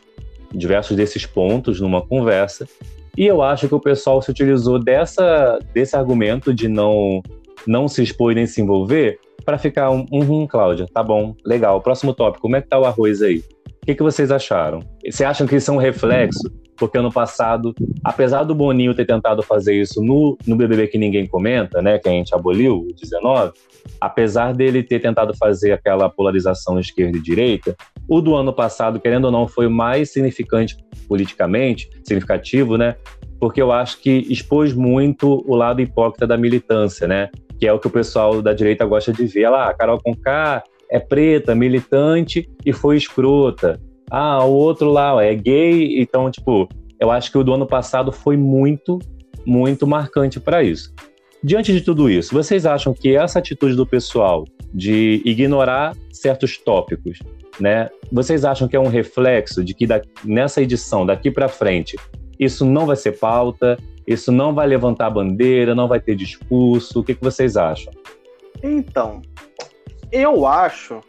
[0.51, 2.67] diversos desses pontos numa conversa.
[3.15, 7.23] E eu acho que o pessoal se utilizou dessa, desse argumento de não,
[7.65, 11.81] não se expor nem se envolver para ficar um, um, Cláudia, tá bom, legal.
[11.81, 13.37] Próximo tópico, como é que tá o arroz aí?
[13.37, 14.79] O que, que vocês acharam?
[15.01, 16.51] Vocês acham que isso é um reflexo?
[16.75, 17.73] Porque ano passado,
[18.03, 22.07] apesar do Boninho ter tentado fazer isso no, no BBB que ninguém comenta, né, que
[22.07, 23.53] a gente aboliu, o 19,
[23.99, 27.75] apesar dele ter tentado fazer aquela polarização esquerda e direita,
[28.07, 32.95] o do ano passado, querendo ou não, foi o mais significante politicamente, significativo, né?
[33.39, 37.29] Porque eu acho que expôs muito o lado hipócrita da militância, né?
[37.59, 39.49] Que é o que o pessoal da direita gosta de ver.
[39.49, 43.79] Lá, a Carol Conká é preta, militante e foi escrota.
[44.09, 48.11] Ah, o outro lá é gay, então, tipo, eu acho que o do ano passado
[48.11, 48.99] foi muito,
[49.45, 50.93] muito marcante para isso.
[51.43, 57.19] Diante de tudo isso, vocês acham que essa atitude do pessoal de ignorar certos tópicos,
[57.59, 57.89] né?
[58.11, 61.95] Vocês acham que é um reflexo de que da, nessa edição, daqui para frente,
[62.39, 67.01] isso não vai ser pauta, isso não vai levantar bandeira, não vai ter discurso?
[67.01, 67.93] O que, que vocês acham?
[68.63, 69.21] Então,
[70.11, 71.01] eu acho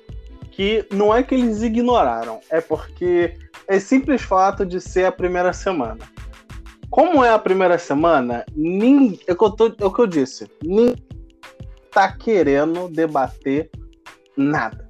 [0.50, 3.34] que não é que eles ignoraram, é porque
[3.68, 5.98] é simples fato de ser a primeira semana.
[6.90, 10.50] Como é a primeira semana, ninguém, é, o que eu tô, é que eu disse,
[10.62, 10.96] ninguém
[11.92, 13.70] tá querendo debater
[14.36, 14.87] nada.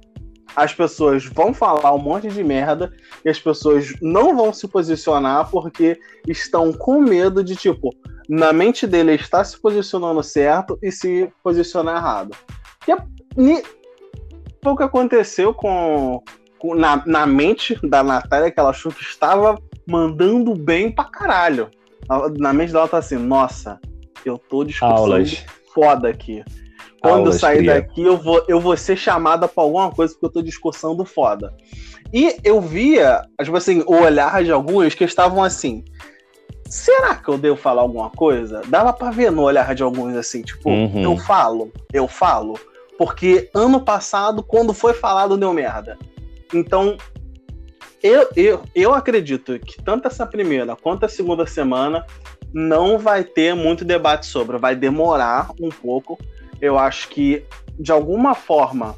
[0.63, 2.91] As pessoas vão falar um monte de merda
[3.23, 7.89] e as pessoas não vão se posicionar porque estão com medo de, tipo,
[8.27, 12.35] na mente dele está se posicionando certo e se posicionar errado.
[12.87, 13.63] E é,
[14.63, 16.21] foi o que aconteceu com,
[16.57, 21.69] com na, na mente da Natália, que ela achou que estava mandando bem pra caralho
[22.37, 23.79] na mente dela tá assim, nossa,
[24.25, 25.45] eu tô discussando Aulas.
[25.73, 26.43] foda aqui.
[27.01, 27.73] Quando Aulas, eu sair cria.
[27.75, 31.53] daqui, eu vou, eu vou ser chamada pra alguma coisa porque eu tô discussando foda.
[32.13, 35.83] E eu via, tipo assim, o olhar de alguns que estavam assim.
[36.67, 38.61] Será que eu devo falar alguma coisa?
[38.67, 41.01] Dava pra ver no olhar de alguns assim, tipo, uhum.
[41.01, 42.59] eu falo, eu falo.
[42.97, 45.97] Porque ano passado, quando foi falado, deu merda.
[46.53, 46.97] Então,
[48.03, 52.05] eu, eu, eu acredito que tanto essa primeira quanto a segunda semana
[52.53, 56.17] não vai ter muito debate sobre, vai demorar um pouco.
[56.61, 57.43] Eu acho que,
[57.79, 58.95] de alguma forma,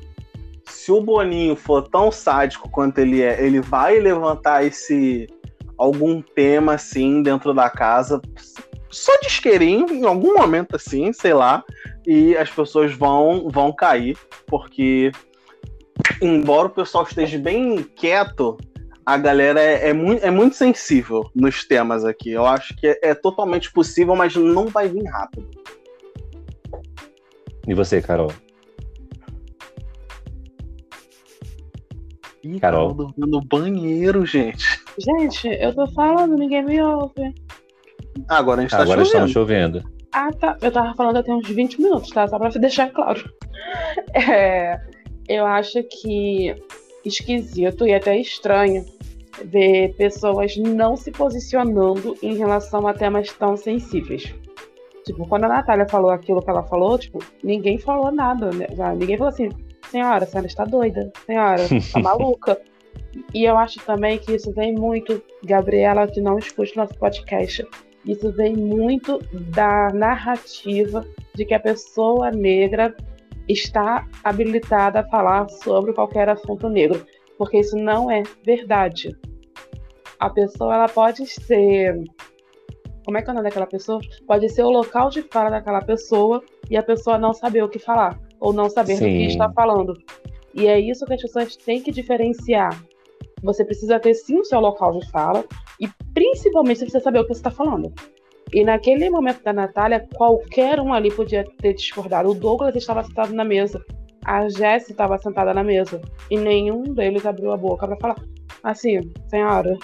[0.65, 5.27] se o Boninho for tão sádico quanto ele é, ele vai levantar esse
[5.77, 8.21] algum tema assim dentro da casa,
[8.89, 11.63] só de isqueirinho, em algum momento assim, sei lá,
[12.05, 15.11] e as pessoas vão vão cair, porque
[16.21, 18.57] embora o pessoal esteja bem quieto
[19.05, 22.31] a galera é, é, muito, é muito sensível nos temas aqui.
[22.31, 25.49] Eu acho que é, é totalmente possível, mas não vai vir rápido.
[27.67, 28.31] E você, Carol?
[32.43, 32.93] Ih, Carol.
[32.93, 34.81] dormindo no banheiro, gente.
[34.97, 37.33] Gente, eu tô falando, ninguém me ouve.
[38.27, 39.07] Ah, agora a gente tá Agora chovendo.
[39.07, 39.83] estamos chovendo.
[40.11, 40.57] Ah, tá.
[40.61, 42.27] Eu tava falando até uns 20 minutos, tá?
[42.27, 43.31] Só pra deixar claro.
[44.13, 44.79] É,
[45.27, 46.53] eu acho que
[47.05, 48.83] esquisito e até estranho
[49.45, 54.33] ver pessoas não se posicionando em relação a temas tão sensíveis.
[55.11, 58.65] Tipo, quando a Natália falou aquilo que ela falou, tipo, ninguém falou nada, né?
[58.97, 59.49] Ninguém falou assim,
[59.89, 62.57] senhora, a senhora está doida, senhora, está maluca.
[63.33, 67.67] E eu acho também que isso vem muito, Gabriela, que não escute nosso podcast,
[68.05, 69.19] isso vem muito
[69.53, 72.95] da narrativa de que a pessoa negra
[73.49, 77.05] está habilitada a falar sobre qualquer assunto negro,
[77.37, 79.13] porque isso não é verdade.
[80.17, 82.01] A pessoa ela pode ser
[83.11, 83.99] como é que é o nome daquela pessoa?
[84.25, 87.77] Pode ser o local de fala daquela pessoa e a pessoa não saber o que
[87.77, 89.03] falar ou não saber sim.
[89.03, 89.97] do que está falando.
[90.53, 92.81] E é isso que as pessoas têm que diferenciar.
[93.43, 95.43] Você precisa ter sim o seu local de fala
[95.77, 97.93] e principalmente você precisa saber o que você está falando.
[98.53, 102.29] E naquele momento da Natália, qualquer um ali podia ter discordado.
[102.29, 103.83] O Douglas estava sentado na mesa,
[104.23, 108.15] a Jessie estava sentada na mesa, e nenhum deles abriu a boca para falar
[108.63, 109.77] assim, senhora,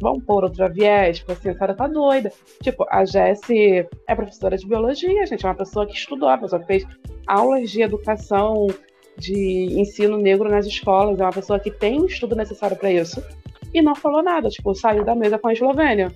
[0.00, 2.32] vamos pôr outra viés, tipo assim, a senhora tá doida.
[2.62, 6.60] Tipo, a Jessie é professora de biologia, gente, é uma pessoa que estudou, uma pessoa
[6.60, 6.86] que fez
[7.26, 8.66] aulas de educação,
[9.16, 13.22] de ensino negro nas escolas, é uma pessoa que tem o estudo necessário para isso.
[13.74, 16.12] E não falou nada, tipo, saiu da mesa com a Eslovênia.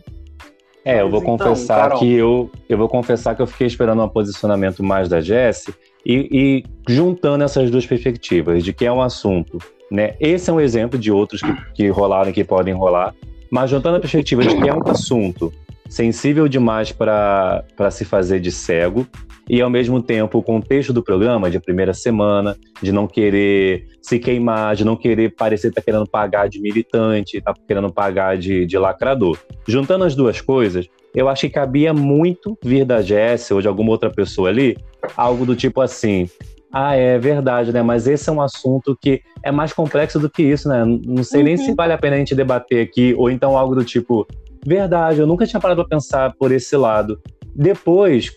[0.84, 1.98] É, eu vou então, confessar Carol.
[1.98, 5.72] que eu, eu vou confessar que eu fiquei esperando um posicionamento mais da Jessie
[6.04, 9.58] e, e juntando essas duas perspectivas de que é um assunto,
[9.90, 10.16] né?
[10.18, 13.14] Esse é um exemplo de outros que, que rolaram e que podem rolar,
[13.52, 15.52] mas juntando a perspectiva de que é um assunto
[15.86, 19.06] sensível demais para se fazer de cego
[19.46, 24.18] e ao mesmo tempo o contexto do programa de primeira semana, de não querer se
[24.18, 28.64] queimar, de não querer parecer que tá querendo pagar de militante, tá querendo pagar de,
[28.64, 29.36] de lacrador.
[29.68, 33.90] Juntando as duas coisas, eu acho que cabia muito vir da Jess ou de alguma
[33.90, 34.78] outra pessoa ali,
[35.14, 36.26] algo do tipo assim.
[36.72, 37.82] Ah, é verdade, né?
[37.82, 40.84] Mas esse é um assunto que é mais complexo do que isso, né?
[40.84, 41.64] Não sei nem Uhum.
[41.64, 44.26] se vale a pena a gente debater aqui, ou então algo do tipo,
[44.64, 47.20] verdade, eu nunca tinha parado pra pensar por esse lado.
[47.54, 48.30] Depois,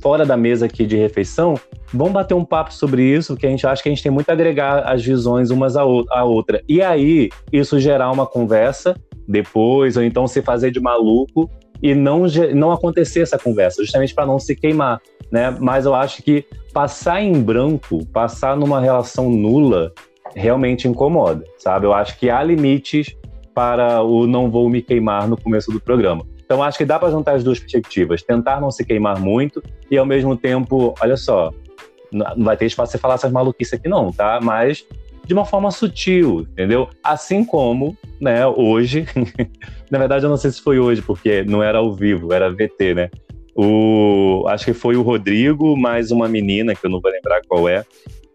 [0.00, 1.54] fora da mesa aqui de refeição,
[1.92, 4.30] vamos bater um papo sobre isso, que a gente acha que a gente tem muito
[4.30, 6.62] a agregar as visões umas à ou- à outra.
[6.68, 8.94] E aí, isso gerar uma conversa
[9.26, 11.50] depois, ou então se fazer de maluco
[11.82, 12.22] e não,
[12.54, 15.00] não acontecer essa conversa, justamente para não se queimar,
[15.30, 15.56] né?
[15.60, 19.92] Mas eu acho que passar em branco, passar numa relação nula,
[20.34, 21.86] realmente incomoda, sabe?
[21.86, 23.16] Eu acho que há limites
[23.54, 26.24] para o não vou me queimar no começo do programa.
[26.44, 29.96] Então acho que dá para juntar as duas perspectivas, tentar não se queimar muito e
[29.96, 31.52] ao mesmo tempo, olha só,
[32.12, 34.40] não vai ter espaço pra você falar essas maluquices aqui não, tá?
[34.42, 34.84] Mas
[35.24, 36.88] de uma forma sutil, entendeu?
[37.04, 39.06] Assim como, né, hoje,
[39.88, 42.94] na verdade eu não sei se foi hoje, porque não era ao vivo, era VT,
[42.94, 43.10] né?
[43.62, 47.68] O, acho que foi o Rodrigo, mais uma menina, que eu não vou lembrar qual
[47.68, 47.84] é.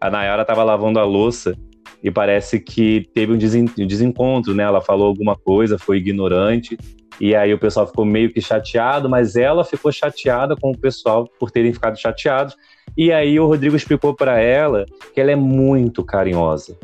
[0.00, 1.52] A Nayara tava lavando a louça
[2.00, 4.62] e parece que teve um desencontro, né?
[4.62, 6.78] Ela falou alguma coisa, foi ignorante,
[7.20, 11.28] e aí o pessoal ficou meio que chateado, mas ela ficou chateada com o pessoal
[11.40, 12.54] por terem ficado chateados.
[12.96, 16.78] E aí o Rodrigo explicou para ela que ela é muito carinhosa.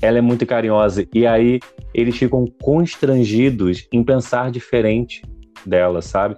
[0.00, 1.06] Ela é muito carinhosa.
[1.12, 1.60] E aí
[1.92, 5.20] eles ficam constrangidos em pensar diferente
[5.66, 6.36] dela, sabe?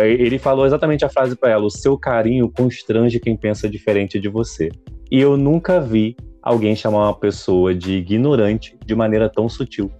[0.00, 4.18] É- ele falou exatamente a frase para ela: o seu carinho constrange quem pensa diferente
[4.18, 4.70] de você.
[5.10, 9.90] E eu nunca vi alguém chamar uma pessoa de ignorante de maneira tão sutil.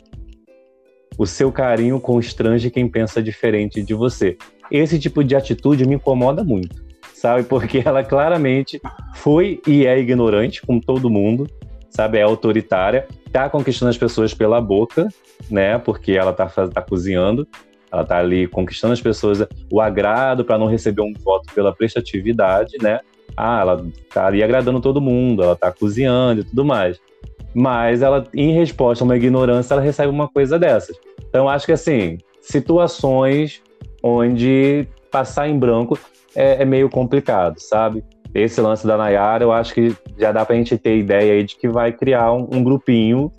[1.18, 4.36] O seu carinho constrange quem pensa diferente de você.
[4.70, 6.76] Esse tipo de atitude me incomoda muito,
[7.14, 7.42] sabe?
[7.44, 8.80] Porque ela claramente
[9.14, 11.46] foi e é ignorante, como todo mundo,
[11.90, 12.18] sabe?
[12.18, 15.08] É autoritária, tá conquistando as pessoas pela boca,
[15.50, 15.78] né?
[15.78, 17.48] Porque ela tá, tá cozinhando,
[17.90, 22.76] ela tá ali conquistando as pessoas, o agrado para não receber um voto pela prestatividade,
[22.82, 23.00] né?
[23.36, 26.98] Ah, ela tá ali agradando todo mundo, ela tá cozinhando e tudo mais.
[27.54, 30.96] Mas ela, em resposta a uma ignorância, ela recebe uma coisa dessas.
[31.28, 33.62] Então, acho que assim, situações
[34.02, 35.98] onde passar em branco
[36.34, 38.04] é, é meio complicado, sabe?
[38.34, 41.56] Esse lance da Nayara, eu acho que já dá pra gente ter ideia aí de
[41.56, 43.32] que vai criar um, um grupinho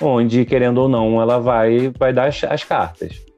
[0.00, 3.31] onde, querendo ou não, ela vai, vai dar as, as cartas.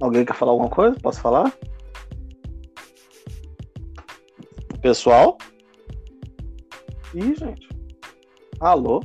[0.00, 0.96] Alguém quer falar alguma coisa?
[1.00, 1.52] Posso falar?
[4.80, 5.38] Pessoal?
[7.14, 7.68] Ih, gente.
[8.60, 9.00] Alô?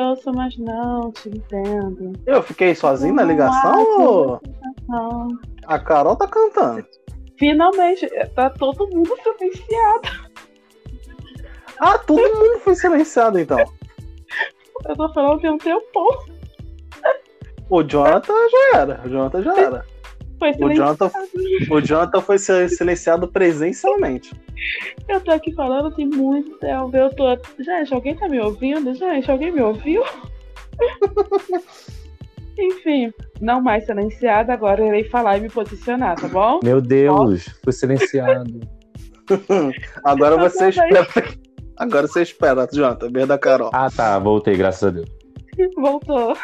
[0.00, 2.12] ouço, mas não te entendo.
[2.26, 4.40] Eu fiquei sozinho na ligação
[4.88, 5.28] Não.
[5.66, 6.84] a Carol tá cantando?
[7.38, 10.08] Finalmente, tá todo mundo silenciado.
[11.78, 13.58] Ah, todo mundo foi silenciado então.
[14.86, 16.08] Eu tô falando tem um tempão.
[17.74, 19.00] O Jonathan já era.
[19.04, 19.84] O Jonathan já era.
[20.38, 20.96] Foi O silenciado.
[20.96, 21.10] Jonathan,
[21.74, 24.32] o Jonathan foi sil- silenciado presencialmente.
[25.08, 26.96] Eu tô aqui falando tem muito tempo.
[26.96, 27.36] Eu tô.
[27.58, 28.94] Gente, alguém tá me ouvindo?
[28.94, 30.04] Gente, alguém me ouviu?
[32.56, 36.60] Enfim, não mais silenciada, agora eu irei falar e me posicionar, tá bom?
[36.62, 38.60] Meu Deus, foi silenciado.
[40.04, 41.06] Agora Tá você espera.
[41.76, 43.70] Agora você espera, Jonathan, ver da Carol.
[43.72, 45.08] Ah, tá, voltei, graças a Deus.
[45.76, 46.34] Voltou.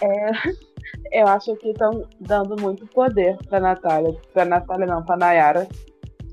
[0.00, 4.14] É, eu acho que estão dando muito poder pra Natália.
[4.32, 5.68] Pra Natália não, pra Nayara.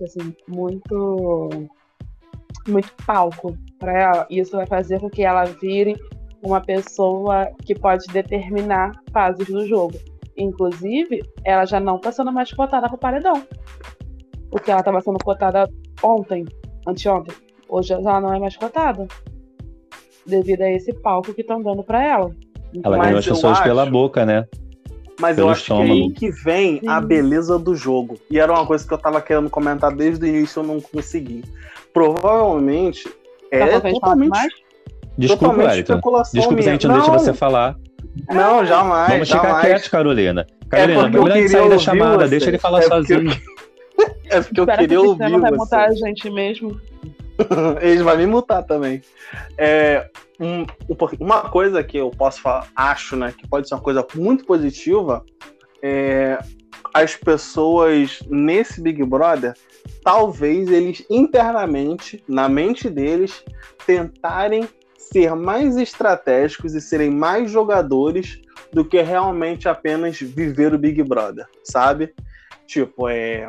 [0.01, 1.49] Assim, muito.
[2.67, 4.27] Muito palco pra ela.
[4.29, 5.95] Isso vai fazer com que ela vire
[6.43, 9.97] uma pessoa que pode determinar fases do jogo.
[10.38, 13.43] Inclusive, ela já não tá sendo mais cotada pro paredão.
[14.49, 15.69] Porque ela tava sendo cotada
[16.01, 16.45] ontem,
[16.88, 17.35] anteontem.
[17.67, 19.07] Hoje ela não é mais cotada.
[20.25, 22.32] Devido a esse palco que estão dando pra ela.
[22.84, 24.45] Ela Mas ganhou as pessoas acho- pela boca, né?
[25.19, 26.13] Mas Pelo eu acho que é aí estômago.
[26.13, 28.17] que vem a beleza do jogo.
[28.32, 31.43] E era uma coisa que eu tava querendo comentar desde o início eu não consegui.
[31.93, 33.08] Provavelmente
[33.51, 34.53] é totalmente, mais?
[35.17, 35.93] Desculpa, totalmente Wellington.
[35.93, 37.75] especulação Desculpa se a gente não deixa você falar.
[38.32, 39.12] Não, jamais.
[39.12, 39.65] Vamos ficar jamais.
[39.65, 40.47] quietos, Carolina.
[40.69, 42.29] Carolina, porque eu melhor sair da chamada, vocês.
[42.29, 43.41] deixa ele falar É porque eu- sozinho.
[44.32, 45.58] É porque eu Espera queria que ouvir sistema vai você.
[45.58, 46.79] mutar a gente mesmo.
[47.82, 49.02] Eles vão me mutar também.
[49.58, 50.65] É, um,
[51.19, 55.23] uma coisa que eu posso falar, acho, né, que pode ser uma coisa muito positiva,
[55.82, 56.38] é
[56.93, 59.54] as pessoas nesse Big Brother,
[60.04, 63.43] talvez eles internamente, na mente deles,
[63.86, 71.02] tentarem ser mais estratégicos e serem mais jogadores do que realmente apenas viver o Big
[71.04, 72.13] Brother, sabe?
[72.67, 73.47] Tipo, é.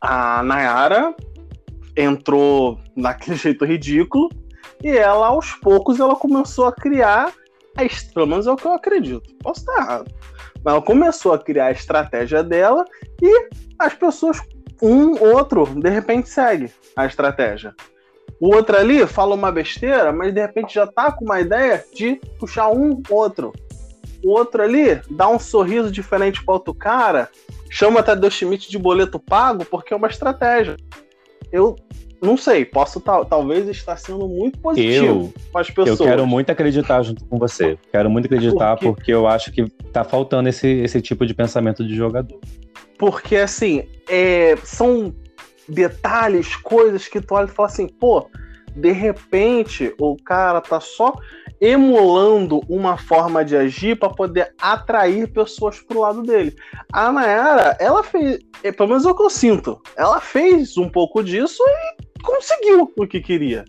[0.00, 1.14] A Nayara
[1.96, 4.30] entrou naquele jeito ridículo
[4.82, 7.32] e ela, aos poucos, ela começou a criar.
[7.76, 9.34] A, pelo é o que eu acredito.
[9.42, 10.12] Posso estar errado.
[10.64, 12.84] Mas ela começou a criar a estratégia dela
[13.20, 14.40] e as pessoas,
[14.80, 17.74] um outro, de repente segue a estratégia.
[18.40, 22.16] O outro ali fala uma besteira, mas de repente já tá com uma ideia de
[22.38, 23.52] puxar um outro.
[24.24, 27.28] O outro ali dá um sorriso diferente para outro cara,
[27.70, 30.76] chama Tadeu Schmidt de boleto pago porque é uma estratégia.
[31.54, 31.76] Eu
[32.20, 36.00] não sei, posso tal, talvez estar sendo muito positivo eu, com as pessoas.
[36.00, 37.78] Eu quero muito acreditar junto com você.
[37.92, 41.86] Quero muito acreditar Por porque eu acho que tá faltando esse, esse tipo de pensamento
[41.86, 42.40] de jogador.
[42.98, 45.14] Porque assim, é, são
[45.68, 48.28] detalhes, coisas que tu olha e fala assim, pô,
[48.74, 51.14] de repente o cara tá só
[51.60, 56.54] emulando uma forma de agir para poder atrair pessoas pro lado dele.
[56.92, 60.88] A Nayara, ela fez, é, pelo menos é o que eu sinto, ela fez um
[60.88, 63.64] pouco disso e conseguiu o que queria.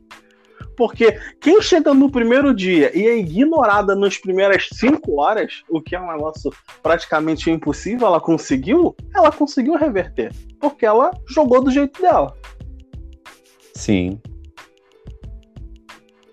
[0.76, 5.96] Porque quem chega no primeiro dia e é ignorada nas primeiras cinco horas, o que
[5.96, 6.52] é um negócio
[6.84, 10.34] praticamente impossível, ela conseguiu, ela conseguiu reverter.
[10.60, 12.36] Porque ela jogou do jeito dela.
[13.74, 14.20] Sim,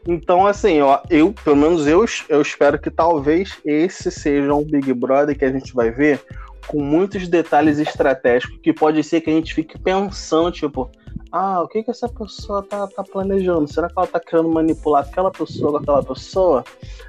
[0.06, 4.92] então, assim, ó, eu, pelo menos eu, eu espero que talvez esse seja um Big
[4.92, 6.20] Brother que a gente vai ver
[6.66, 10.90] com muitos detalhes estratégicos que pode ser que a gente fique pensando, tipo,
[11.30, 13.66] ah, o que que essa pessoa tá, tá planejando?
[13.72, 16.64] Será que ela tá querendo manipular aquela pessoa com aquela pessoa?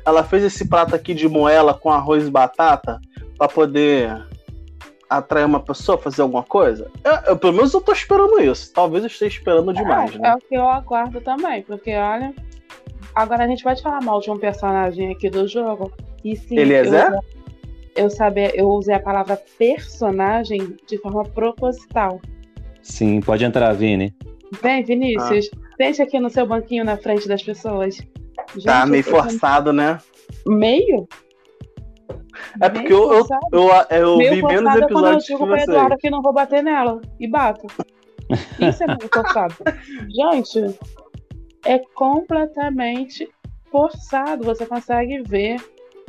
[0.05, 3.01] Ela fez esse prato aqui de moela com arroz e batata
[3.37, 4.25] para poder
[5.09, 6.89] atrair uma pessoa, fazer alguma coisa?
[7.03, 8.71] Eu, eu, pelo menos eu tô esperando isso.
[8.73, 10.29] Talvez eu esteja esperando demais, é, né?
[10.29, 12.33] É o que eu aguardo também, porque olha,
[13.15, 15.91] Agora a gente pode falar mal de um personagem aqui do jogo.
[16.23, 17.13] E sim, Eliezer?
[17.95, 22.19] Eu, eu, saber, eu usei a palavra personagem de forma proposital.
[22.81, 24.13] Sim, pode entrar, Vini.
[24.61, 25.49] Vem, Vinícius.
[25.53, 25.57] Ah.
[25.77, 27.95] Deixa aqui no seu banquinho na frente das pessoas.
[27.95, 29.99] Gente, tá meio forçado, né?
[30.45, 31.07] Meio?
[32.61, 36.09] É porque eu, eu, eu, eu vi menos episódios quando eu digo pra Eduardo que
[36.09, 37.01] não vou bater nela.
[37.19, 37.67] E bato.
[38.59, 39.55] Isso é muito forçado.
[40.09, 40.77] Gente,
[41.65, 43.29] é completamente
[43.71, 44.43] forçado.
[44.43, 45.57] Você consegue ver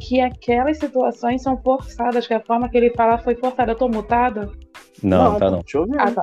[0.01, 3.73] que aquelas situações são forçadas, que a forma que ele fala foi forçada.
[3.73, 4.51] Eu tô mutada?
[5.03, 5.59] Não, não tá não.
[5.61, 6.01] Deixa eu ver.
[6.01, 6.23] Ah, tá.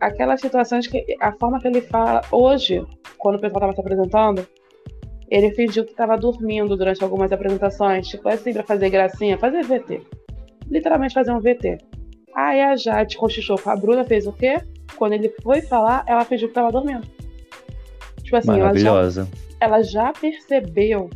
[0.00, 2.84] Aquelas situações que a forma que ele fala hoje,
[3.16, 4.46] quando o pessoal tava se apresentando,
[5.30, 10.00] ele fingiu que estava dormindo durante algumas apresentações, tipo assim, pra fazer gracinha, fazer VT.
[10.70, 11.78] Literalmente fazer um VT.
[12.34, 14.62] Aí a Jade cochichou com a Bruna, fez o quê?
[14.96, 17.06] Quando ele foi falar, ela fingiu que estava dormindo.
[18.28, 19.26] Tipo assim, Maravilhosa.
[19.58, 21.08] Ela já, ela já percebeu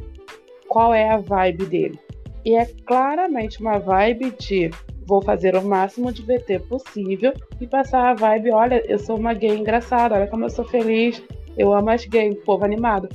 [0.66, 2.00] qual é a vibe dele.
[2.42, 4.70] E é claramente uma vibe de
[5.06, 9.34] vou fazer o máximo de VT possível e passar a vibe, olha, eu sou uma
[9.34, 11.22] gay engraçada, olha como eu sou feliz,
[11.58, 13.10] eu amo as gays, povo animado.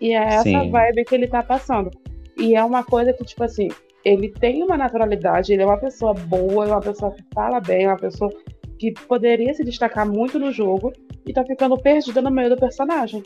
[0.00, 0.70] E é essa Sim.
[0.70, 1.90] vibe que ele tá passando.
[2.38, 3.68] E é uma coisa que, tipo assim,
[4.02, 7.84] ele tem uma naturalidade, ele é uma pessoa boa, é uma pessoa que fala bem,
[7.84, 8.30] é uma pessoa
[8.78, 10.94] que poderia se destacar muito no jogo,
[11.26, 13.22] e tá ficando perdida no meio do personagem.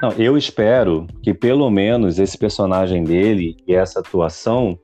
[0.00, 4.78] Não, eu espero que pelo menos esse personagem dele e essa atuação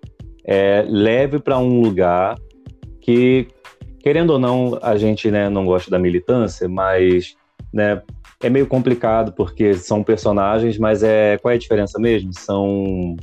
[0.45, 2.37] é, leve para um lugar
[3.01, 3.49] que,
[4.01, 7.37] querendo ou não, a gente né, não gosta da militância, mas
[7.73, 8.03] né,
[8.41, 12.31] é meio complicado porque são personagens, mas é qual é a diferença mesmo?
[12.33, 13.17] São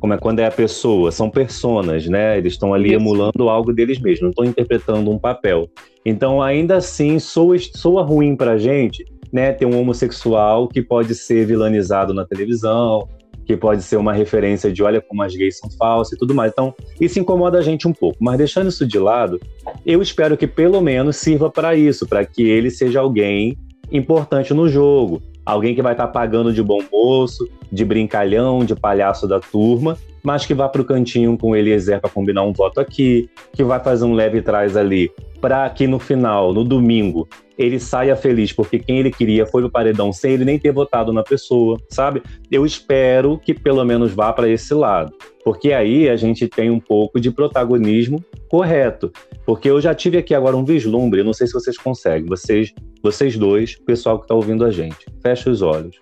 [0.00, 2.38] como é quando é a pessoa, são personas, né?
[2.38, 2.96] Eles estão ali Isso.
[2.96, 5.68] emulando algo deles mesmos, não estão interpretando um papel.
[6.04, 9.52] Então, ainda assim, soa, soa ruim pra gente, né?
[9.52, 13.06] Ter um homossexual que pode ser vilanizado na televisão,
[13.44, 16.50] que pode ser uma referência de olha como as gays são falsas e tudo mais.
[16.52, 18.16] Então, isso incomoda a gente um pouco.
[18.20, 19.38] Mas deixando isso de lado,
[19.84, 23.58] eu espero que pelo menos sirva para isso, para que ele seja alguém
[23.92, 25.20] importante no jogo
[25.50, 29.96] alguém que vai estar tá pagando de bom moço, de brincalhão, de palhaço da turma,
[30.22, 33.64] mas que vá para o cantinho com o Eliezer para combinar um voto aqui, que
[33.64, 35.10] vai fazer um leve trás ali,
[35.40, 39.70] para que no final, no domingo, ele saia feliz, porque quem ele queria foi o
[39.70, 42.22] paredão sem ele nem ter votado na pessoa, sabe?
[42.50, 45.12] Eu espero que pelo menos vá para esse lado,
[45.44, 49.12] porque aí a gente tem um pouco de protagonismo correto.
[49.44, 53.36] Porque eu já tive aqui agora um vislumbre, não sei se vocês conseguem, vocês, vocês
[53.36, 55.96] dois, pessoal que está ouvindo a gente, fecha os olhos.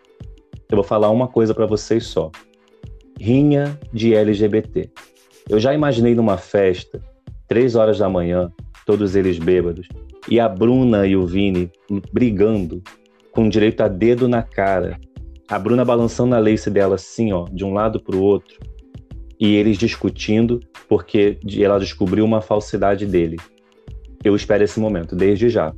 [0.70, 2.30] eu vou falar uma coisa para vocês só.
[3.18, 4.90] Rinha de LGBT.
[5.48, 7.00] Eu já imaginei numa festa,
[7.48, 8.52] três horas da manhã,
[8.86, 9.88] todos eles bêbados,
[10.28, 11.70] e a Bruna e o Vini
[12.12, 12.82] brigando,
[13.32, 14.98] com direito a dedo na cara.
[15.48, 18.58] A Bruna balançando a lace dela assim, ó, de um lado para o outro,
[19.40, 23.36] e eles discutindo porque ela descobriu uma falsidade dele.
[24.22, 25.72] Eu espero esse momento, desde já.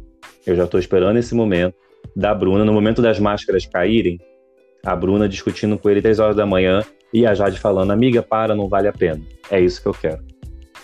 [0.46, 1.74] Eu já estou esperando esse momento
[2.16, 4.18] da Bruna, no momento das máscaras caírem,
[4.84, 6.82] a Bruna discutindo com ele três horas da manhã
[7.12, 9.20] e a Jade falando, amiga, para, não vale a pena.
[9.50, 10.22] É isso que eu quero.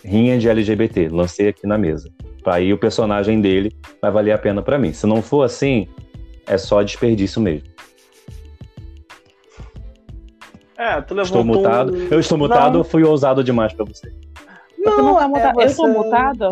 [0.04, 2.10] Rinha de LGBT, lancei aqui na mesa.
[2.42, 4.92] Para aí o personagem dele vai valer a pena para mim.
[4.92, 5.88] Se não for assim,
[6.46, 7.68] é só desperdício mesmo.
[10.78, 11.94] É, tu Estou mutado.
[11.94, 12.08] Um...
[12.10, 14.12] Eu estou mutado ou fui ousado demais para você?
[14.78, 15.40] Não, não tá muta...
[15.40, 15.66] é você...
[15.66, 16.50] eu tô mutada?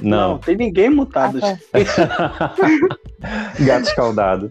[0.00, 0.30] Não.
[0.30, 1.38] não, tem ninguém mutado.
[1.42, 2.54] Ah, tá.
[3.64, 4.50] Gato escaldado.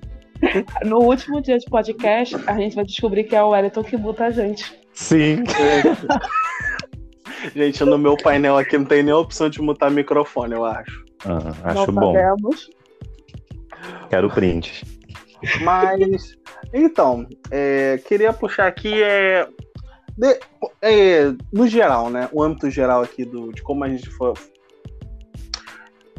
[0.85, 4.25] No último dia de podcast, a gente vai descobrir que é o Wellington que muta
[4.25, 4.79] a gente.
[4.93, 5.43] Sim.
[7.55, 11.05] gente, no meu painel aqui não tem nem opção de mutar microfone, eu acho.
[11.25, 12.13] Ah, acho não bom.
[12.13, 12.69] Sabemos.
[14.09, 14.83] Quero print.
[15.61, 16.37] Mas,
[16.73, 19.47] então, é, queria puxar aqui é,
[20.17, 20.39] de,
[20.81, 22.27] é, no geral, né?
[22.31, 24.33] O âmbito geral aqui do, de como a gente foi.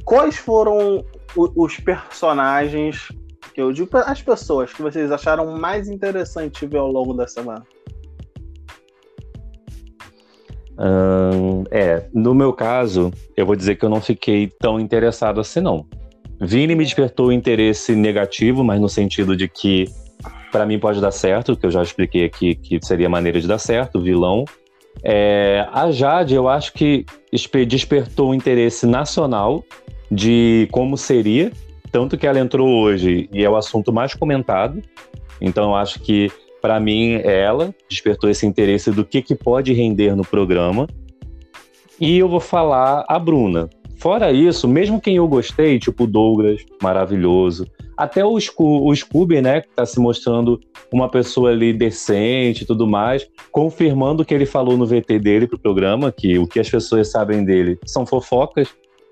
[0.05, 1.05] Quais foram
[1.37, 3.09] os personagens
[3.55, 7.27] que eu digo para as pessoas que vocês acharam mais interessante ver ao longo da
[7.27, 7.65] semana?
[10.79, 15.61] Hum, é, no meu caso, eu vou dizer que eu não fiquei tão interessado assim,
[15.61, 15.87] não.
[16.41, 19.85] Vini me despertou interesse negativo, mas no sentido de que
[20.51, 23.59] para mim pode dar certo, que eu já expliquei aqui que seria maneira de dar
[23.59, 24.45] certo, vilão.
[25.03, 27.05] É, a Jade, eu acho que
[27.67, 29.65] despertou interesse nacional
[30.11, 31.53] de como seria,
[31.91, 34.83] tanto que ela entrou hoje e é o assunto mais comentado.
[35.41, 36.31] Então, acho que,
[36.61, 40.87] para mim, ela despertou esse interesse do que, que pode render no programa.
[42.01, 43.69] E eu vou falar a Bruna.
[43.99, 47.67] Fora isso, mesmo quem eu gostei, tipo o Douglas, maravilhoso,
[48.01, 50.59] até o, Sco o Scooby, né, que está se mostrando
[50.91, 55.47] uma pessoa ali decente e tudo mais, confirmando o que ele falou no VT dele
[55.47, 58.69] pro programa, que o que as pessoas sabem dele são fofocas,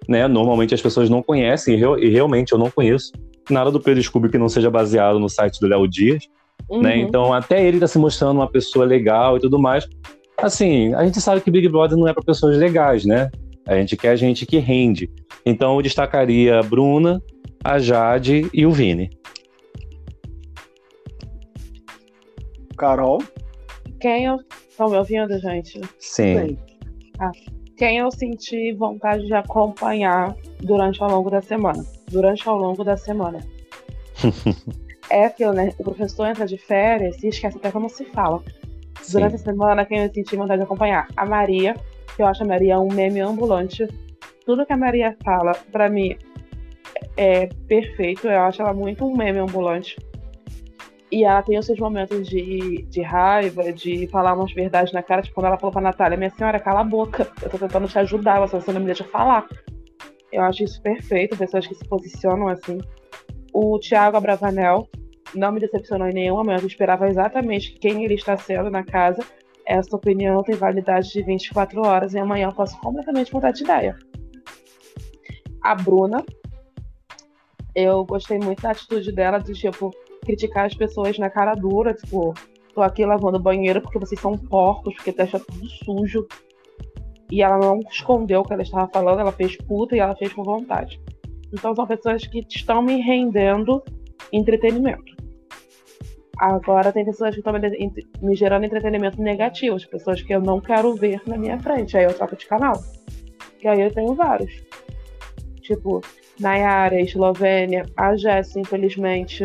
[0.07, 0.29] né?
[0.29, 3.13] Normalmente as pessoas não conhecem, e, e realmente eu não conheço
[3.51, 6.25] nada do Pedro Scooby que não seja baseado no site do Léo Dias,
[6.71, 6.77] né?
[6.77, 6.83] uhum.
[6.83, 6.99] né?
[6.99, 9.89] Então até ele está se mostrando uma pessoa legal e tudo mais.
[10.37, 13.31] Assim, a gente sabe que Big Brother não é para pessoas legais, né?
[13.67, 15.11] A gente quer gente que rende.
[15.45, 17.21] Então eu destacaria a Bruna,
[17.65, 19.11] a Jade e o Vini.
[22.77, 23.19] Carol?
[24.01, 24.39] Quem eu.
[24.71, 25.81] Estão me ouvindo, gente?
[25.99, 26.39] Sim.
[26.39, 26.59] Sim.
[27.19, 27.33] Ah,
[27.79, 31.83] quem eu senti vontade de acompanhar durante ao longo da semana.
[32.11, 33.39] Durante ao longo da semana.
[35.09, 35.73] é aquilo, né?
[35.79, 38.43] O professor entra de férias e esquece até como se fala.
[39.11, 39.43] Durante Sim.
[39.43, 41.07] a semana, quem eu senti vontade de acompanhar?
[41.17, 41.77] A Maria,
[42.17, 43.87] que eu acho a Maria um meme ambulante.
[44.45, 46.17] Tudo que a Maria fala, para mim,
[47.17, 48.27] é perfeito.
[48.27, 49.97] Eu acho ela muito um meme ambulante.
[51.11, 55.23] E ela tem os seus momentos de, de raiva, de falar umas verdades na cara,
[55.23, 57.99] tipo quando ela falou pra Natália, minha senhora, cala a boca, eu tô tentando te
[57.99, 59.47] ajudar, você não me deixa falar.
[60.31, 62.79] Eu acho isso perfeito, pessoas que se posicionam assim.
[63.55, 64.87] O Thiago Abravanel
[65.35, 69.23] não me decepcionou em nenhum momento, eu esperava exatamente quem ele está sendo na casa.
[69.65, 73.97] Essa opinião tem validade de 24 horas e amanhã eu posso completamente mudar de ideia.
[75.63, 76.25] A Bruna,
[77.75, 79.91] eu gostei muito da atitude dela, de tipo,
[80.25, 82.35] criticar as pessoas na cara dura, tipo,
[82.75, 86.27] tô aqui lavando banheiro porque vocês são porcos, porque deixa tudo sujo.
[87.31, 90.33] E ela não escondeu o que ela estava falando, ela fez puta e ela fez
[90.33, 91.01] com vontade.
[91.53, 93.83] Então são pessoas que estão me rendendo
[94.33, 95.17] entretenimento.
[96.39, 97.61] Agora tem pessoas que estão me,
[98.23, 101.97] me gerando entretenimento negativo, pessoas que eu não quero ver na minha frente.
[101.97, 102.75] Aí eu troco de canal.
[103.59, 104.53] Que aí eu tenho vários.
[105.63, 106.01] Tipo,
[106.39, 109.45] Nayara, Eslovênia, a Jess, infelizmente,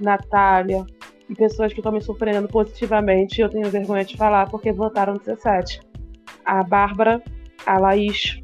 [0.00, 0.84] Natália
[1.28, 3.40] e pessoas que estão me surpreendendo positivamente.
[3.40, 5.80] Eu tenho vergonha de falar porque votaram 17.
[6.44, 7.22] A Bárbara,
[7.66, 8.40] a Laís,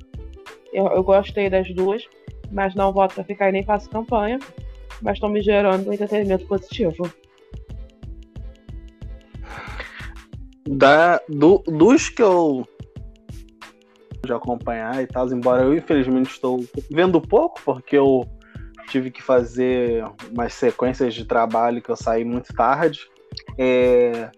[0.72, 2.02] eu, eu gostei das duas,
[2.50, 4.38] mas não voto para ficar e nem faço campanha.
[5.02, 7.10] Mas estão me gerando um entretenimento positivo.
[10.68, 12.66] Da, do, dos que eu
[14.24, 18.24] de acompanhar e tal, embora eu infelizmente estou vendo pouco, porque eu
[18.88, 23.00] tive que fazer umas sequências de trabalho que eu saí muito tarde.
[23.58, 24.30] É...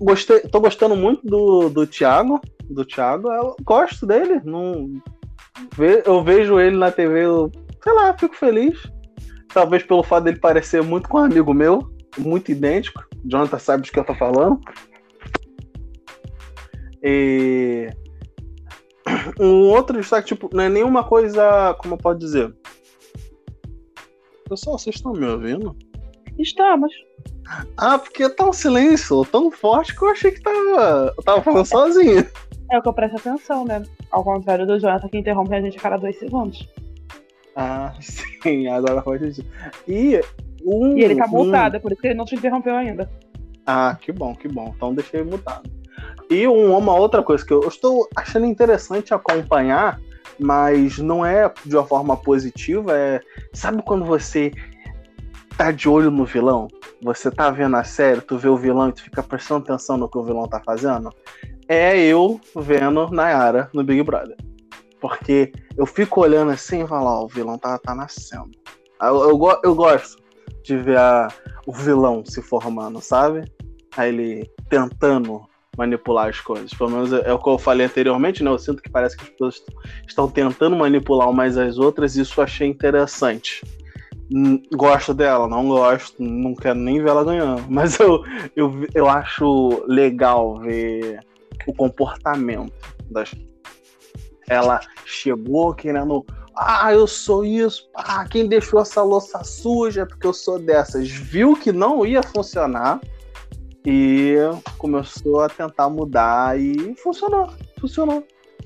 [0.00, 2.40] Gostei, tô gostando muito do, do Thiago.
[2.68, 4.40] Do Thiago, eu gosto dele.
[4.44, 4.90] Não...
[6.04, 7.50] Eu vejo ele na TV, eu,
[7.82, 8.78] sei lá, fico feliz.
[9.52, 13.04] Talvez pelo fato dele parecer muito com um amigo meu, muito idêntico.
[13.24, 14.58] Jonathan sabe de que eu tô falando.
[17.02, 17.88] E
[19.38, 22.54] um outro destaque, tipo, não é nenhuma coisa, como eu posso dizer?
[24.52, 25.74] Pessoal, vocês estão me ouvindo?
[26.38, 26.92] Estamos.
[27.78, 31.64] Ah, porque tá um silêncio tão forte que eu achei que tava, eu tava falando
[31.64, 32.26] sozinho.
[32.70, 33.82] É o que eu presto atenção, né?
[34.10, 36.68] Ao contrário do Jonathan que interrompe a gente a cada dois segundos.
[37.56, 37.94] Ah,
[38.42, 39.48] sim, agora faz sentido.
[39.88, 40.20] E
[40.66, 40.98] um.
[40.98, 43.10] E ele tá um- multado, é por isso que ele não te interrompeu ainda.
[43.66, 44.74] Ah, que bom, que bom.
[44.76, 45.70] Então deixei mutado.
[46.28, 49.98] E um- uma outra coisa que eu estou achando interessante acompanhar,
[50.38, 53.20] mas não é de uma forma positiva, é.
[53.52, 54.50] Sabe quando você
[55.56, 56.68] tá de olho no vilão?
[57.02, 60.08] Você tá vendo a série, tu vê o vilão e tu fica prestando atenção no
[60.08, 61.10] que o vilão tá fazendo?
[61.68, 64.36] É eu vendo Nayara no Big Brother.
[65.00, 68.50] Porque eu fico olhando assim e falo, ó, o vilão tá, tá nascendo.
[69.00, 70.22] Eu, eu, go- eu gosto
[70.62, 71.26] de ver a,
[71.66, 73.44] o vilão se formando, sabe?
[73.96, 75.42] Aí ele tentando
[75.76, 76.72] manipular as coisas.
[76.74, 78.50] Pelo menos é, é o que eu falei anteriormente, né?
[78.50, 79.68] Eu sinto que parece que as pessoas est-
[80.06, 83.62] estão tentando manipular umas às outras e isso eu achei interessante.
[84.74, 87.64] Gosto dela, não gosto, não quero nem ver ela ganhando.
[87.68, 88.22] Mas eu,
[88.56, 91.20] eu, eu acho legal ver
[91.66, 92.72] o comportamento
[93.10, 93.34] das.
[94.48, 96.24] Ela chegou querendo.
[96.54, 97.88] Ah, eu sou isso.
[97.94, 100.04] Ah, quem deixou essa louça suja?
[100.04, 101.08] Porque eu sou dessas.
[101.08, 103.00] Viu que não ia funcionar
[103.84, 104.36] e
[104.78, 107.48] começou a tentar mudar e funcionou.
[107.80, 108.24] Funcionou.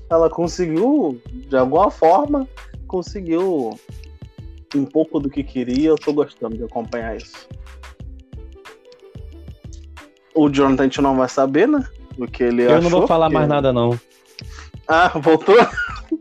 [0.09, 2.47] Ela conseguiu, de alguma forma,
[2.87, 3.77] conseguiu
[4.75, 5.89] um pouco do que queria.
[5.89, 7.47] Eu tô gostando de acompanhar isso.
[10.33, 11.83] O Jonathan a gente não vai saber, né?
[12.17, 13.99] O que ele Eu não vou falar mais nada, não.
[14.87, 15.55] Ah, voltou?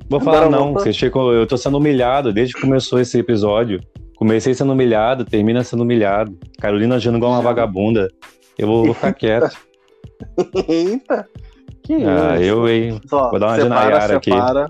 [0.08, 0.74] Vou falar não.
[0.92, 3.80] chegou, eu tô sendo humilhado desde que começou esse episódio.
[4.16, 6.36] Comecei sendo humilhado, termina sendo humilhado.
[6.58, 8.08] Carolina agindo igual uma vagabunda.
[8.58, 9.56] Eu vou, ficar quieto.
[10.68, 11.28] Eita!
[11.82, 12.42] Que ah, isso?
[12.44, 13.00] eu, hein?
[13.12, 14.30] Ó, Vou dar uma de separa, Nayara aqui.
[14.30, 14.68] separa,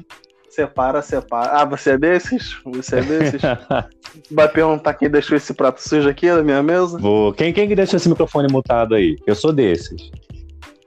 [0.51, 1.51] separa, separa.
[1.61, 2.57] Ah, você é desses?
[2.64, 3.43] Você é desses?
[4.30, 6.99] Vai perguntar quem deixou esse prato sujo aqui na minha mesa?
[6.99, 7.32] Vou.
[7.32, 9.16] Quem, quem que deixou esse microfone mutado aí?
[9.26, 10.11] Eu sou desses.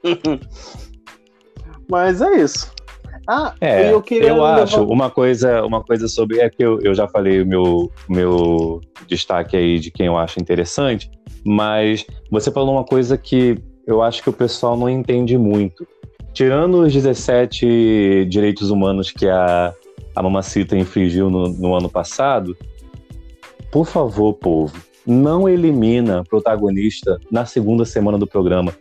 [1.90, 2.72] Mas é isso.
[3.28, 4.30] Ah, É, eu queria.
[4.30, 6.40] eu levar- acho uma coisa, uma coisa sobre.
[6.40, 10.18] É que eu, eu já falei o meu, o meu destaque aí de quem eu
[10.18, 11.10] acho interessante,
[11.46, 15.88] mas você falou uma coisa que eu acho que o pessoal não entende muito.
[16.34, 19.74] Tirando os 17 direitos humanos que a,
[20.16, 22.56] a Mamacita infringiu no, no ano passado,
[23.72, 28.74] por favor, povo, não elimina protagonista na segunda semana do programa.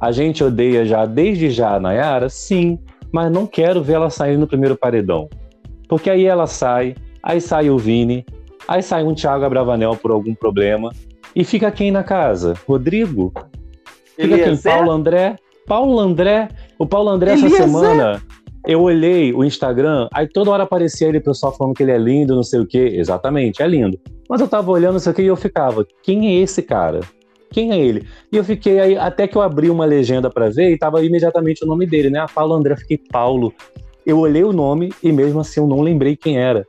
[0.00, 2.28] A gente odeia já, desde já, a Nayara?
[2.28, 2.78] Sim,
[3.12, 5.28] mas não quero ver ela sair no primeiro paredão.
[5.88, 8.24] Porque aí ela sai, aí sai o Vini,
[8.66, 10.90] aí sai um Thiago Abravanel por algum problema,
[11.34, 12.54] e fica quem na casa?
[12.66, 13.32] Rodrigo?
[14.16, 14.40] Fica quem?
[14.40, 14.72] Eliezer?
[14.72, 15.36] Paulo André?
[15.66, 16.48] Paulo André?
[16.78, 17.66] O Paulo André essa Eliezer?
[17.66, 18.22] semana,
[18.66, 21.98] eu olhei o Instagram, aí toda hora aparecia ele, o pessoal falando que ele é
[21.98, 22.90] lindo, não sei o quê.
[22.94, 23.98] Exatamente, é lindo.
[24.28, 27.00] Mas eu tava olhando isso aqui e eu ficava, quem é esse cara?
[27.50, 28.06] Quem é ele?
[28.32, 31.64] E eu fiquei aí, até que eu abri uma legenda pra ver e tava imediatamente
[31.64, 32.20] o nome dele, né?
[32.20, 33.52] Ah, Paulo André, eu fiquei Paulo.
[34.06, 36.66] Eu olhei o nome e mesmo assim eu não lembrei quem era.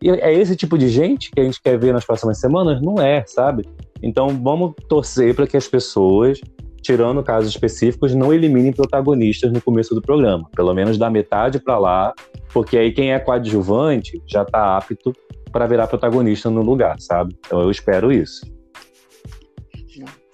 [0.00, 2.80] E é esse tipo de gente que a gente quer ver nas próximas semanas?
[2.80, 3.68] Não é, sabe?
[4.02, 6.40] Então vamos torcer para que as pessoas,
[6.82, 10.48] tirando casos específicos, não eliminem protagonistas no começo do programa.
[10.56, 12.12] Pelo menos da metade para lá,
[12.52, 15.12] porque aí quem é coadjuvante já tá apto
[15.52, 17.36] para virar protagonista no lugar, sabe?
[17.46, 18.50] Então eu espero isso.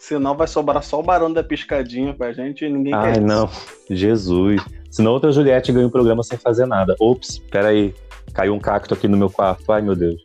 [0.09, 3.21] Senão vai sobrar só o barão da piscadinha pra gente e ninguém quer Ai, isso.
[3.21, 3.51] não.
[3.91, 4.65] Jesus.
[4.91, 6.97] Senão outra Juliette ganha o programa sem fazer nada.
[6.99, 7.95] Ops, peraí.
[8.33, 9.71] Caiu um cacto aqui no meu quarto.
[9.71, 10.19] Ai, meu Deus.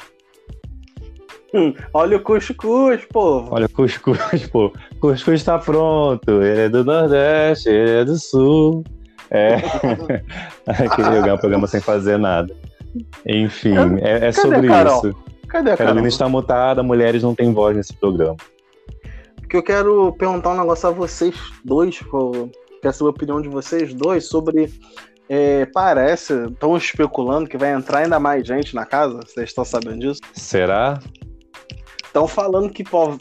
[1.93, 3.49] Olha o cuscuz, povo.
[3.51, 4.19] Olha, cuscuz,
[4.51, 4.71] pô.
[4.99, 6.41] Cuscuz tá pronto.
[6.41, 8.83] Ele é do Nordeste, ele é do Sul.
[9.29, 9.57] É.
[10.95, 12.53] Queria ganhar o programa sem fazer nada.
[13.25, 14.97] Enfim, é, é sobre Carol?
[14.97, 15.15] isso.
[15.47, 16.07] Cadê a Carolina Carol?
[16.07, 18.35] está mutada, mulheres não têm voz nesse programa.
[19.37, 22.49] Porque eu quero perguntar um negócio a vocês dois, pô.
[22.81, 24.71] quero saber a opinião de vocês dois sobre.
[25.27, 29.19] é, parece, estão especulando que vai entrar ainda mais gente na casa.
[29.25, 30.21] Vocês estão sabendo disso?
[30.33, 30.99] Será?
[32.13, 33.17] Estão falando que, pô.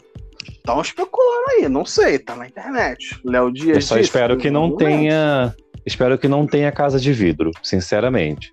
[0.47, 3.19] Estão especulando aí, não sei, tá na internet.
[3.25, 3.77] Léo Dias.
[3.77, 5.53] Eu só disse, espero que não tenha.
[5.83, 8.51] Espero que não tenha casa de vidro, sinceramente.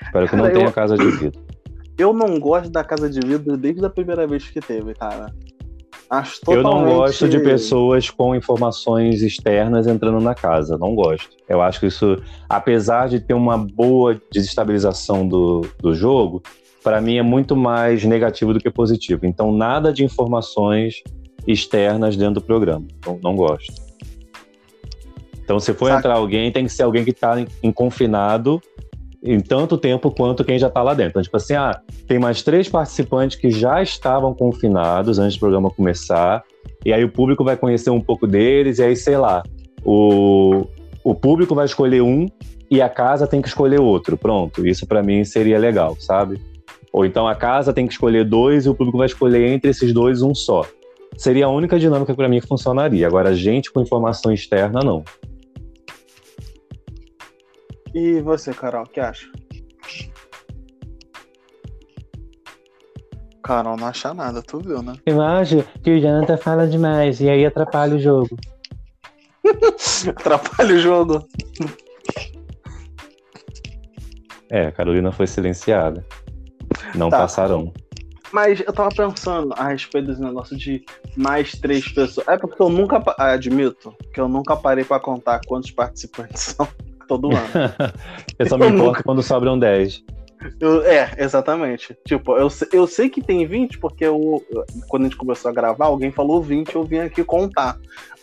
[0.00, 1.42] Espero que não Cara, tenha eu- casa de vidro.
[1.98, 5.26] Eu não gosto da casa de vidro desde a primeira vez que teve, cara.
[6.08, 10.78] Acho Eu não totalmente- gosto de pessoas com informações externas entrando na casa.
[10.78, 11.30] Não gosto.
[11.48, 12.16] Eu acho que isso,
[12.48, 16.42] apesar de ter uma boa desestabilização do, do jogo,
[16.82, 19.26] para mim é muito mais negativo do que positivo.
[19.26, 21.02] Então, nada de informações
[21.46, 22.86] externas dentro do programa.
[23.06, 23.72] Não, não gosto.
[25.44, 25.98] Então, se for Saca.
[25.98, 28.60] entrar alguém, tem que ser alguém que está em, em confinado
[29.22, 31.10] em tanto tempo quanto quem já está lá dentro.
[31.10, 35.70] Então, tipo assim, ah, tem mais três participantes que já estavam confinados antes do programa
[35.70, 36.42] começar,
[36.84, 39.44] e aí o público vai conhecer um pouco deles, e aí, sei lá,
[39.84, 40.66] o,
[41.04, 42.26] o público vai escolher um
[42.68, 44.16] e a casa tem que escolher outro.
[44.16, 46.40] Pronto, isso para mim seria legal, sabe?
[46.92, 49.92] Ou então a casa tem que escolher dois e o público vai escolher entre esses
[49.92, 50.66] dois um só.
[51.16, 53.06] Seria a única dinâmica para mim que funcionaria.
[53.06, 55.02] Agora, gente com informação externa, não.
[57.94, 59.30] E você, Carol, o que acha?
[63.42, 64.94] Carol não acha nada, tu viu, né?
[65.04, 68.36] Eu acho que o Jonathan fala demais e aí atrapalha o jogo.
[70.08, 71.28] Atrapalha o jogo.
[74.48, 76.06] É, a Carolina foi silenciada.
[76.94, 77.18] Não Tá.
[77.18, 77.72] passarão.
[78.32, 80.82] Mas eu tava pensando a respeito desse negócio de
[81.16, 82.26] mais três pessoas.
[82.26, 86.66] É porque eu nunca, admito, que eu nunca parei pra contar quantos participantes são
[87.06, 87.38] todo ano.
[88.38, 90.02] Eu só me importo nunca- quando sobram 10.
[90.58, 91.94] Eu- é, exatamente.
[92.06, 94.42] Tipo, eu, eu sei que tem 20, porque eu,
[94.88, 97.76] quando a gente começou a gravar, alguém falou 20, eu vim aqui contar.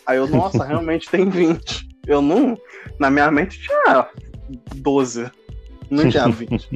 [0.04, 1.88] Aí eu, nossa, realmente tem 20.
[2.06, 2.58] Eu não.
[2.98, 4.06] Na minha mente tinha
[4.74, 5.30] 12.
[5.88, 6.68] Não tinha 20.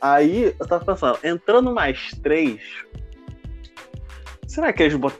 [0.00, 2.60] Aí eu tava pensando, entrando mais três.
[4.46, 5.18] Será que eles botam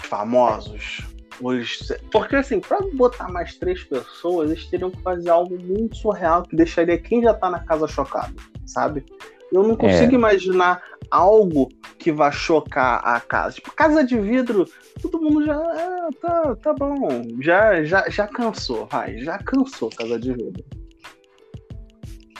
[0.00, 1.00] famosos?
[1.42, 6.42] Eles- Porque assim, pra botar mais três pessoas, eles teriam que fazer algo muito surreal
[6.42, 8.34] que deixaria quem já tá na casa chocado,
[8.66, 9.04] sabe?
[9.52, 13.56] Eu não consigo imaginar algo que vá chocar a casa.
[13.56, 14.64] Tipo, casa de vidro,
[15.02, 15.56] todo mundo já.
[15.56, 17.08] "Ah, tá, tá bom.
[17.40, 19.18] Já, já, já cansou, vai.
[19.18, 20.64] Já cansou casa de vidro.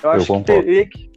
[0.02, 1.09] Eu acho que teria que.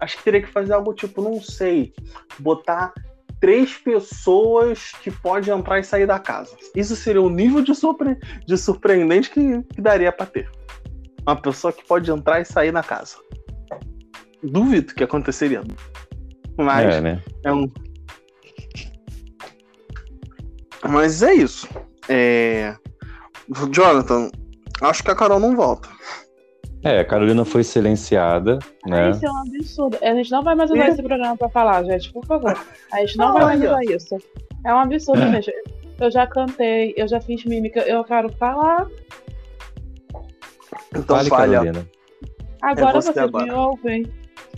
[0.00, 1.92] Acho que teria que fazer algo tipo, não sei,
[2.38, 2.92] botar
[3.40, 6.56] três pessoas que podem entrar e sair da casa.
[6.74, 8.16] Isso seria o nível de, surpre...
[8.46, 10.50] de surpreendente que, que daria pra ter.
[11.22, 13.16] Uma pessoa que pode entrar e sair na casa.
[14.42, 15.62] Duvido que aconteceria.
[16.56, 17.22] Mas É, né?
[17.44, 17.70] é um.
[20.88, 21.68] Mas é isso.
[22.08, 22.74] É...
[23.70, 24.30] Jonathan,
[24.82, 25.88] acho que a Carol não volta.
[26.82, 29.10] É, a Carolina foi silenciada, né?
[29.10, 29.98] Isso é um absurdo.
[30.02, 30.92] A gente não vai mais usar Ih.
[30.92, 32.58] esse programa pra falar, gente, por favor.
[32.92, 34.16] A gente não vai mais usar isso.
[34.64, 35.52] É um absurdo, gente.
[36.00, 38.86] Eu já cantei, eu já fiz mímica, eu quero falar.
[40.94, 41.52] Então Fale, falha.
[41.58, 41.86] Carolina.
[42.62, 43.44] Agora É você vocês agora.
[43.44, 44.06] me ouvem.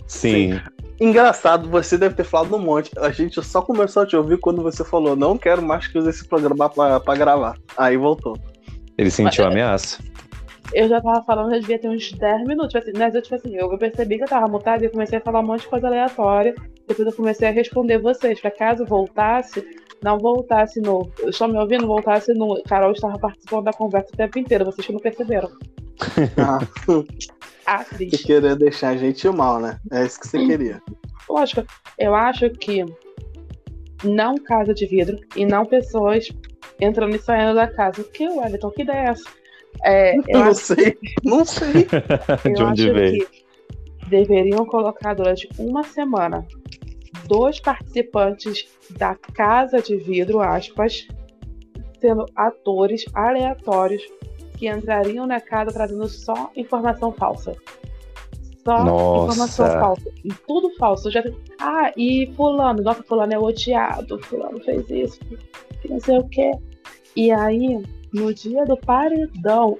[0.07, 0.59] Sim.
[0.99, 2.91] Engraçado, você deve ter falado um monte.
[2.99, 6.09] A gente só começou a te ouvir quando você falou: não quero mais que use
[6.09, 7.57] esse programa pra, pra gravar.
[7.77, 8.37] Aí voltou.
[8.97, 10.01] Ele sentiu a ameaça.
[10.73, 12.73] Eu já tava falando, já devia ter uns 10 minutos.
[12.73, 15.17] Tipo assim, mas eu, tipo assim, eu percebi que eu tava mutada e eu comecei
[15.17, 16.55] a falar um monte de coisa aleatória.
[16.87, 18.39] Depois eu comecei a responder vocês.
[18.39, 19.63] Pra caso voltasse,
[20.03, 21.11] não voltasse no.
[21.27, 21.87] Estão me ouvindo?
[21.87, 22.61] Voltasse no.
[22.63, 25.49] Carol estava participando da conversa o tempo inteiro, vocês que não perceberam.
[26.37, 26.59] Ah,
[27.65, 29.79] Ah, você queria deixar a gente mal, né?
[29.91, 30.81] É isso que você queria.
[31.29, 31.65] Lógico,
[31.97, 32.83] eu acho que
[34.03, 36.27] não casa de vidro e não pessoas
[36.79, 38.03] entrando e saindo da casa.
[38.03, 39.23] Que, Wellington, que ideia é essa?
[39.83, 41.73] É, eu não acho sei, não sei.
[42.53, 43.27] De Eu onde acho veio?
[43.27, 43.43] que
[44.07, 46.45] deveriam colocar durante uma semana
[47.27, 51.07] dois participantes da Casa de Vidro, aspas,
[51.99, 54.03] sendo atores aleatórios
[54.57, 57.55] que entrariam na casa trazendo só informação falsa.
[58.63, 59.23] Só Nossa.
[59.33, 60.11] informação falsa.
[60.23, 61.11] E tudo falso.
[61.11, 61.23] Já...
[61.59, 65.19] Ah, e fulano, nossa, fulano é odiado, fulano fez isso,
[65.89, 66.51] não sei o quê.
[67.15, 69.77] E aí, no dia do paredão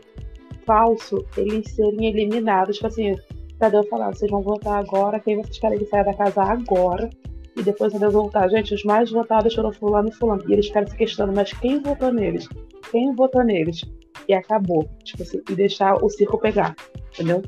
[0.66, 3.16] falso, eles serem eliminados, tipo assim,
[3.60, 7.10] pra Deus falar, vocês vão votar agora, quem vocês querem que saia da casa agora,
[7.56, 8.50] e depois pra Deus voltar.
[8.50, 10.44] Gente, os mais votados foram fulano e fulano.
[10.48, 12.48] E eles ficaram se questionando, mas quem votou neles?
[12.92, 13.86] Quem votou neles?
[14.28, 14.90] E acabou.
[15.04, 16.76] Tipo assim, e deixar o circo pegar.
[17.14, 17.44] Entendeu?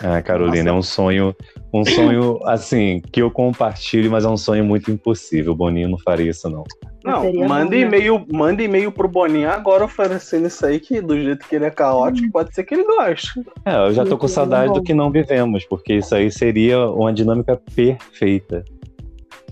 [0.00, 1.34] Ah, Carolina, é um sonho,
[1.72, 5.52] um sonho assim que eu compartilho, mas é um sonho muito impossível.
[5.52, 6.64] O Boninho não faria isso não.
[7.04, 7.80] Não, manda né?
[7.80, 11.70] e-mail, manda e-mail pro Boninho agora oferecendo isso aí, que do jeito que ele é
[11.70, 13.28] caótico, pode ser que ele goste.
[13.64, 17.12] É, eu já tô com saudade do que não vivemos, porque isso aí seria uma
[17.12, 18.64] dinâmica perfeita.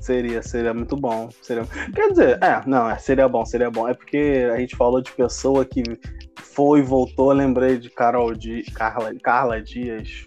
[0.01, 1.29] Seria, seria muito bom.
[1.43, 1.65] Seria...
[1.95, 3.87] Quer dizer, é, não, é, seria bom, seria bom.
[3.87, 5.83] É porque a gente falou de pessoa que
[6.55, 10.27] foi e voltou, lembrei de Carol de Carla, Carla Dias.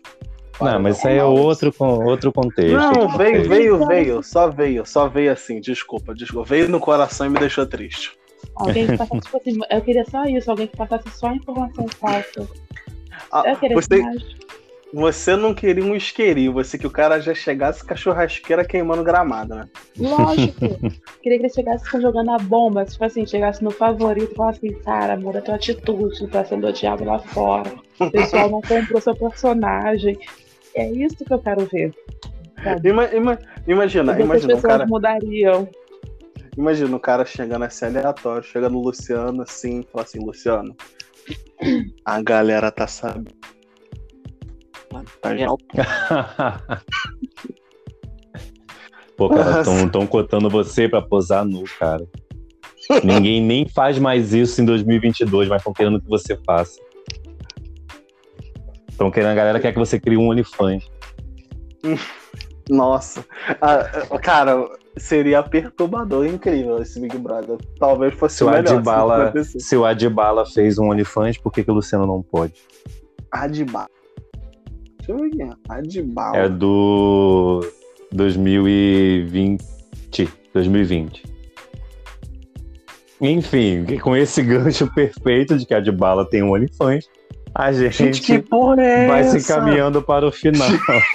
[0.61, 2.76] Não, mas isso aí é outro, outro contexto.
[2.76, 3.49] Não, outro veio, contexto.
[3.49, 6.47] veio, veio, só veio, só veio assim, desculpa, desculpa.
[6.47, 8.17] Veio no coração e me deixou triste.
[8.55, 12.47] Alguém que passasse, tipo assim, eu queria só isso, alguém que passasse só informação falsa.
[13.32, 14.24] Ah, Eu queria você, mais.
[14.93, 19.03] Você não queria um isqueirinho, você que o cara já chegasse com a churrasqueira queimando
[19.03, 19.67] gramado, né?
[19.97, 20.59] Lógico.
[21.23, 24.79] Queria que ele chegasse jogando a bomba, tipo assim, chegasse no favorito e falasse assim,
[24.81, 27.73] cara, muda tua atitude, tá sendo odiado lá fora.
[27.99, 30.15] O pessoal não comprou seu personagem.
[30.75, 31.91] É isso que eu quero ver.
[32.83, 34.85] Ima, ima, imagina, imagina um cara.
[34.85, 35.67] mudariam.
[36.55, 40.75] Imagina o cara chegando assim aleatório, chega no Luciano assim, fala assim, Luciano,
[42.05, 43.52] a galera tá sabendo
[45.21, 45.57] Tá geral.
[49.15, 52.05] Pô, cara, estão cotando você pra posar nu, cara.
[53.03, 56.79] Ninguém nem faz mais isso em 2022, mas estão querendo que você faça.
[58.89, 60.89] Estão querendo, a galera quer que você crie um OnlyFans.
[62.69, 63.25] Nossa.
[63.61, 63.83] Ah,
[64.21, 64.65] cara,
[64.97, 67.57] seria perturbador incrível esse Big Brother.
[67.77, 68.75] Talvez fosse se o melhor.
[68.75, 72.53] Adibala, se, se o Adibala fez um OnlyFans, por que, que o Luciano não pode?
[73.31, 73.89] Adibala.
[75.05, 75.53] Deixa eu ver aqui.
[75.67, 76.37] Adibala.
[76.37, 77.59] É do
[78.11, 80.29] 2020.
[80.53, 81.23] 2020.
[83.19, 87.09] Enfim, com esse gancho perfeito de que a Adibala tem um OnlyFans,
[87.55, 89.39] a gente, gente que porra é vai essa?
[89.39, 90.67] se caminhando para o final.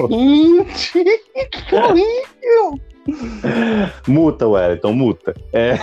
[0.08, 1.04] Gente,
[1.50, 2.80] que horrível!
[4.06, 5.34] Muta, Wellington, muta.
[5.52, 5.74] É.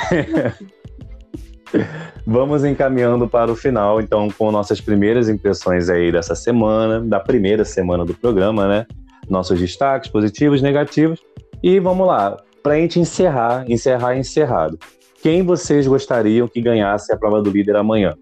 [2.25, 7.63] Vamos encaminhando para o final, então, com nossas primeiras impressões aí dessa semana, da primeira
[7.65, 8.85] semana do programa, né?
[9.29, 11.19] Nossos destaques positivos, negativos.
[11.63, 14.77] E vamos lá, para a gente encerrar, encerrar encerrado.
[15.21, 18.13] Quem vocês gostariam que ganhasse a prova do líder amanhã?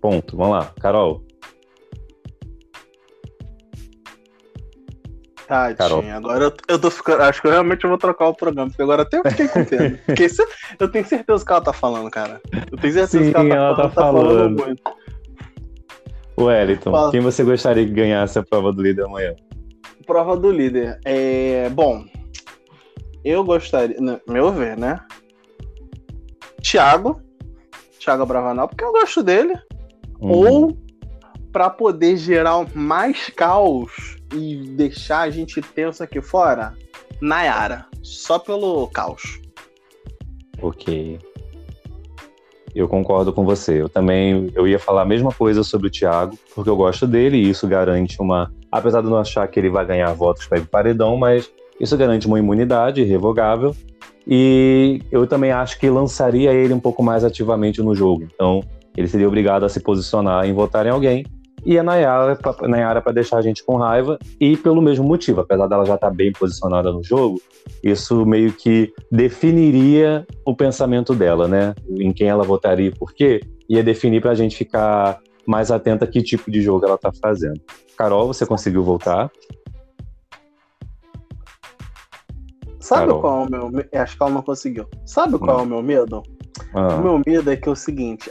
[0.00, 0.36] Ponto.
[0.36, 1.22] Vamos lá, Carol.
[5.50, 6.04] Tadinha, Carol.
[6.12, 7.22] agora eu, eu tô ficando.
[7.22, 9.98] Acho que eu realmente vou trocar o programa, porque agora até eu fiquei com pena.
[10.06, 10.46] porque isso,
[10.78, 12.40] eu tenho certeza que ela tá falando, cara.
[12.70, 14.22] Eu tenho certeza Sim, que ela, ela tá, tá, falando.
[14.22, 14.82] tá falando muito.
[16.38, 17.10] Wellington, Fala.
[17.10, 19.34] quem você gostaria que ganhasse a prova do líder amanhã?
[20.06, 21.00] Prova do líder.
[21.04, 22.04] É, bom,
[23.24, 23.96] eu gostaria,
[24.28, 25.00] meu ver, né?
[26.62, 27.20] Thiago,
[27.98, 29.54] Thiago Bravanel, porque eu gosto dele.
[30.20, 30.30] Uhum.
[30.30, 30.78] Ou
[31.52, 36.74] para poder gerar mais caos e deixar a gente tenso aqui fora,
[37.20, 37.86] Nayara.
[38.02, 39.40] Só pelo caos.
[40.62, 41.18] Ok.
[42.74, 43.82] Eu concordo com você.
[43.82, 47.36] Eu também eu ia falar a mesma coisa sobre o Thiago, porque eu gosto dele
[47.36, 48.52] e isso garante uma.
[48.70, 52.26] Apesar de não achar que ele vai ganhar votos para ir paredão, mas isso garante
[52.26, 53.74] uma imunidade irrevogável.
[54.26, 58.28] E eu também acho que lançaria ele um pouco mais ativamente no jogo.
[58.32, 58.62] Então,
[58.96, 61.24] ele seria obrigado a se posicionar em votar em alguém
[61.64, 65.66] e a Nayara, Nayara para deixar a gente com raiva, e pelo mesmo motivo, apesar
[65.66, 67.40] dela já estar tá bem posicionada no jogo,
[67.82, 71.74] isso meio que definiria o pensamento dela, né?
[71.88, 76.04] Em quem ela votaria e por quê, ia definir para a gente ficar mais atenta
[76.04, 77.60] a que tipo de jogo ela está fazendo.
[77.96, 79.30] Carol, você conseguiu voltar?
[82.78, 83.20] Sabe Carol.
[83.20, 84.86] qual é o meu Acho que ela não conseguiu.
[85.04, 86.22] Sabe qual é o meu medo?
[86.74, 86.96] Ah.
[86.96, 88.30] O meu medo é que é o seguinte: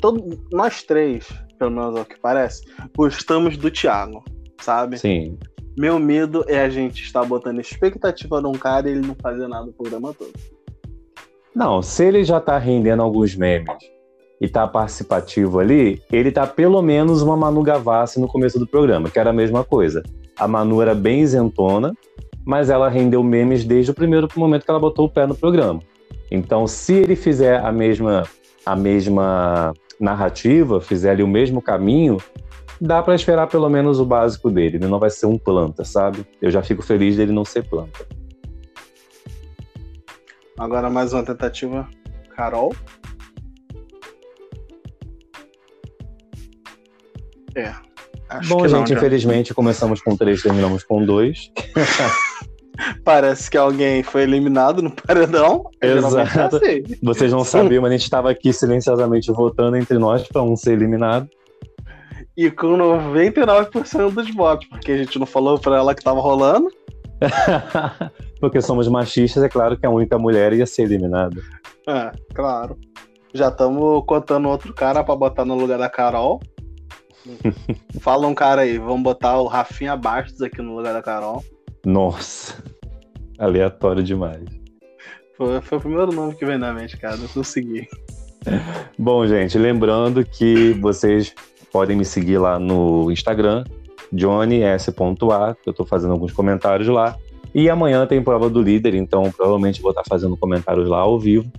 [0.00, 0.40] todo...
[0.50, 1.28] nós três
[1.62, 2.64] pelo menos ao que parece,
[2.96, 4.24] gostamos do Thiago,
[4.60, 4.98] sabe?
[4.98, 5.38] Sim.
[5.78, 9.70] Meu medo é a gente estar botando expectativa num cara e ele não fazer nada
[9.70, 10.32] o programa todo.
[11.54, 13.76] Não, se ele já tá rendendo alguns memes
[14.40, 19.08] e tá participativo ali, ele tá pelo menos uma Manu Gavassi no começo do programa,
[19.08, 20.02] que era a mesma coisa.
[20.36, 21.92] A Manu era bem isentona,
[22.44, 25.80] mas ela rendeu memes desde o primeiro momento que ela botou o pé no programa.
[26.28, 28.24] Então, se ele fizer a mesma
[28.64, 32.18] a mesma narrativa fizer ali o mesmo caminho,
[32.80, 34.76] dá para esperar pelo menos o básico dele.
[34.76, 36.26] Ele não vai ser um planta, sabe?
[36.40, 38.06] Eu já fico feliz dele não ser planta.
[40.58, 41.88] Agora mais uma tentativa,
[42.36, 42.74] Carol.
[47.54, 47.72] É.
[48.48, 51.52] Bom, gente, não, infelizmente começamos com três, terminamos com dois.
[53.04, 55.68] Parece que alguém foi eliminado no paredão.
[55.80, 56.56] É Exato.
[56.56, 56.82] Assim.
[57.02, 60.72] Vocês não sabiam, mas a gente estava aqui silenciosamente votando entre nós para um ser
[60.72, 61.28] eliminado.
[62.36, 66.68] E com 99% dos votos, porque a gente não falou para ela que estava rolando.
[68.40, 71.40] porque somos machistas, é claro que a única mulher ia ser eliminada.
[71.86, 72.76] É, claro.
[73.34, 76.40] Já estamos contando outro cara para botar no lugar da Carol.
[78.00, 81.42] Fala um cara aí, vamos botar o Rafinha Bastos aqui no lugar da Carol.
[81.84, 82.62] Nossa,
[83.38, 84.44] aleatório demais.
[85.36, 87.16] Foi, foi o primeiro nome que veio na mente, cara.
[87.16, 87.88] Eu consegui.
[88.98, 91.34] Bom, gente, lembrando que vocês
[91.72, 93.64] podem me seguir lá no Instagram,
[94.12, 97.16] johnny.s.a, que eu estou fazendo alguns comentários lá.
[97.54, 101.50] E amanhã tem prova do líder, então provavelmente vou estar fazendo comentários lá ao vivo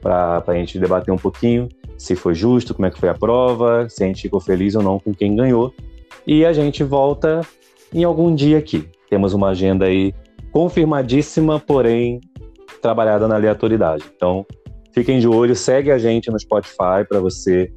[0.00, 1.68] para a gente debater um pouquinho
[1.98, 4.82] se foi justo, como é que foi a prova, se a gente ficou feliz ou
[4.82, 5.74] não com quem ganhou.
[6.24, 7.40] E a gente volta
[7.92, 8.88] em algum dia aqui.
[9.08, 10.14] Temos uma agenda aí
[10.52, 12.20] confirmadíssima, porém
[12.80, 14.04] trabalhada na aleatoriedade.
[14.14, 14.46] Então,
[14.92, 17.72] fiquem de olho, segue a gente no Spotify para você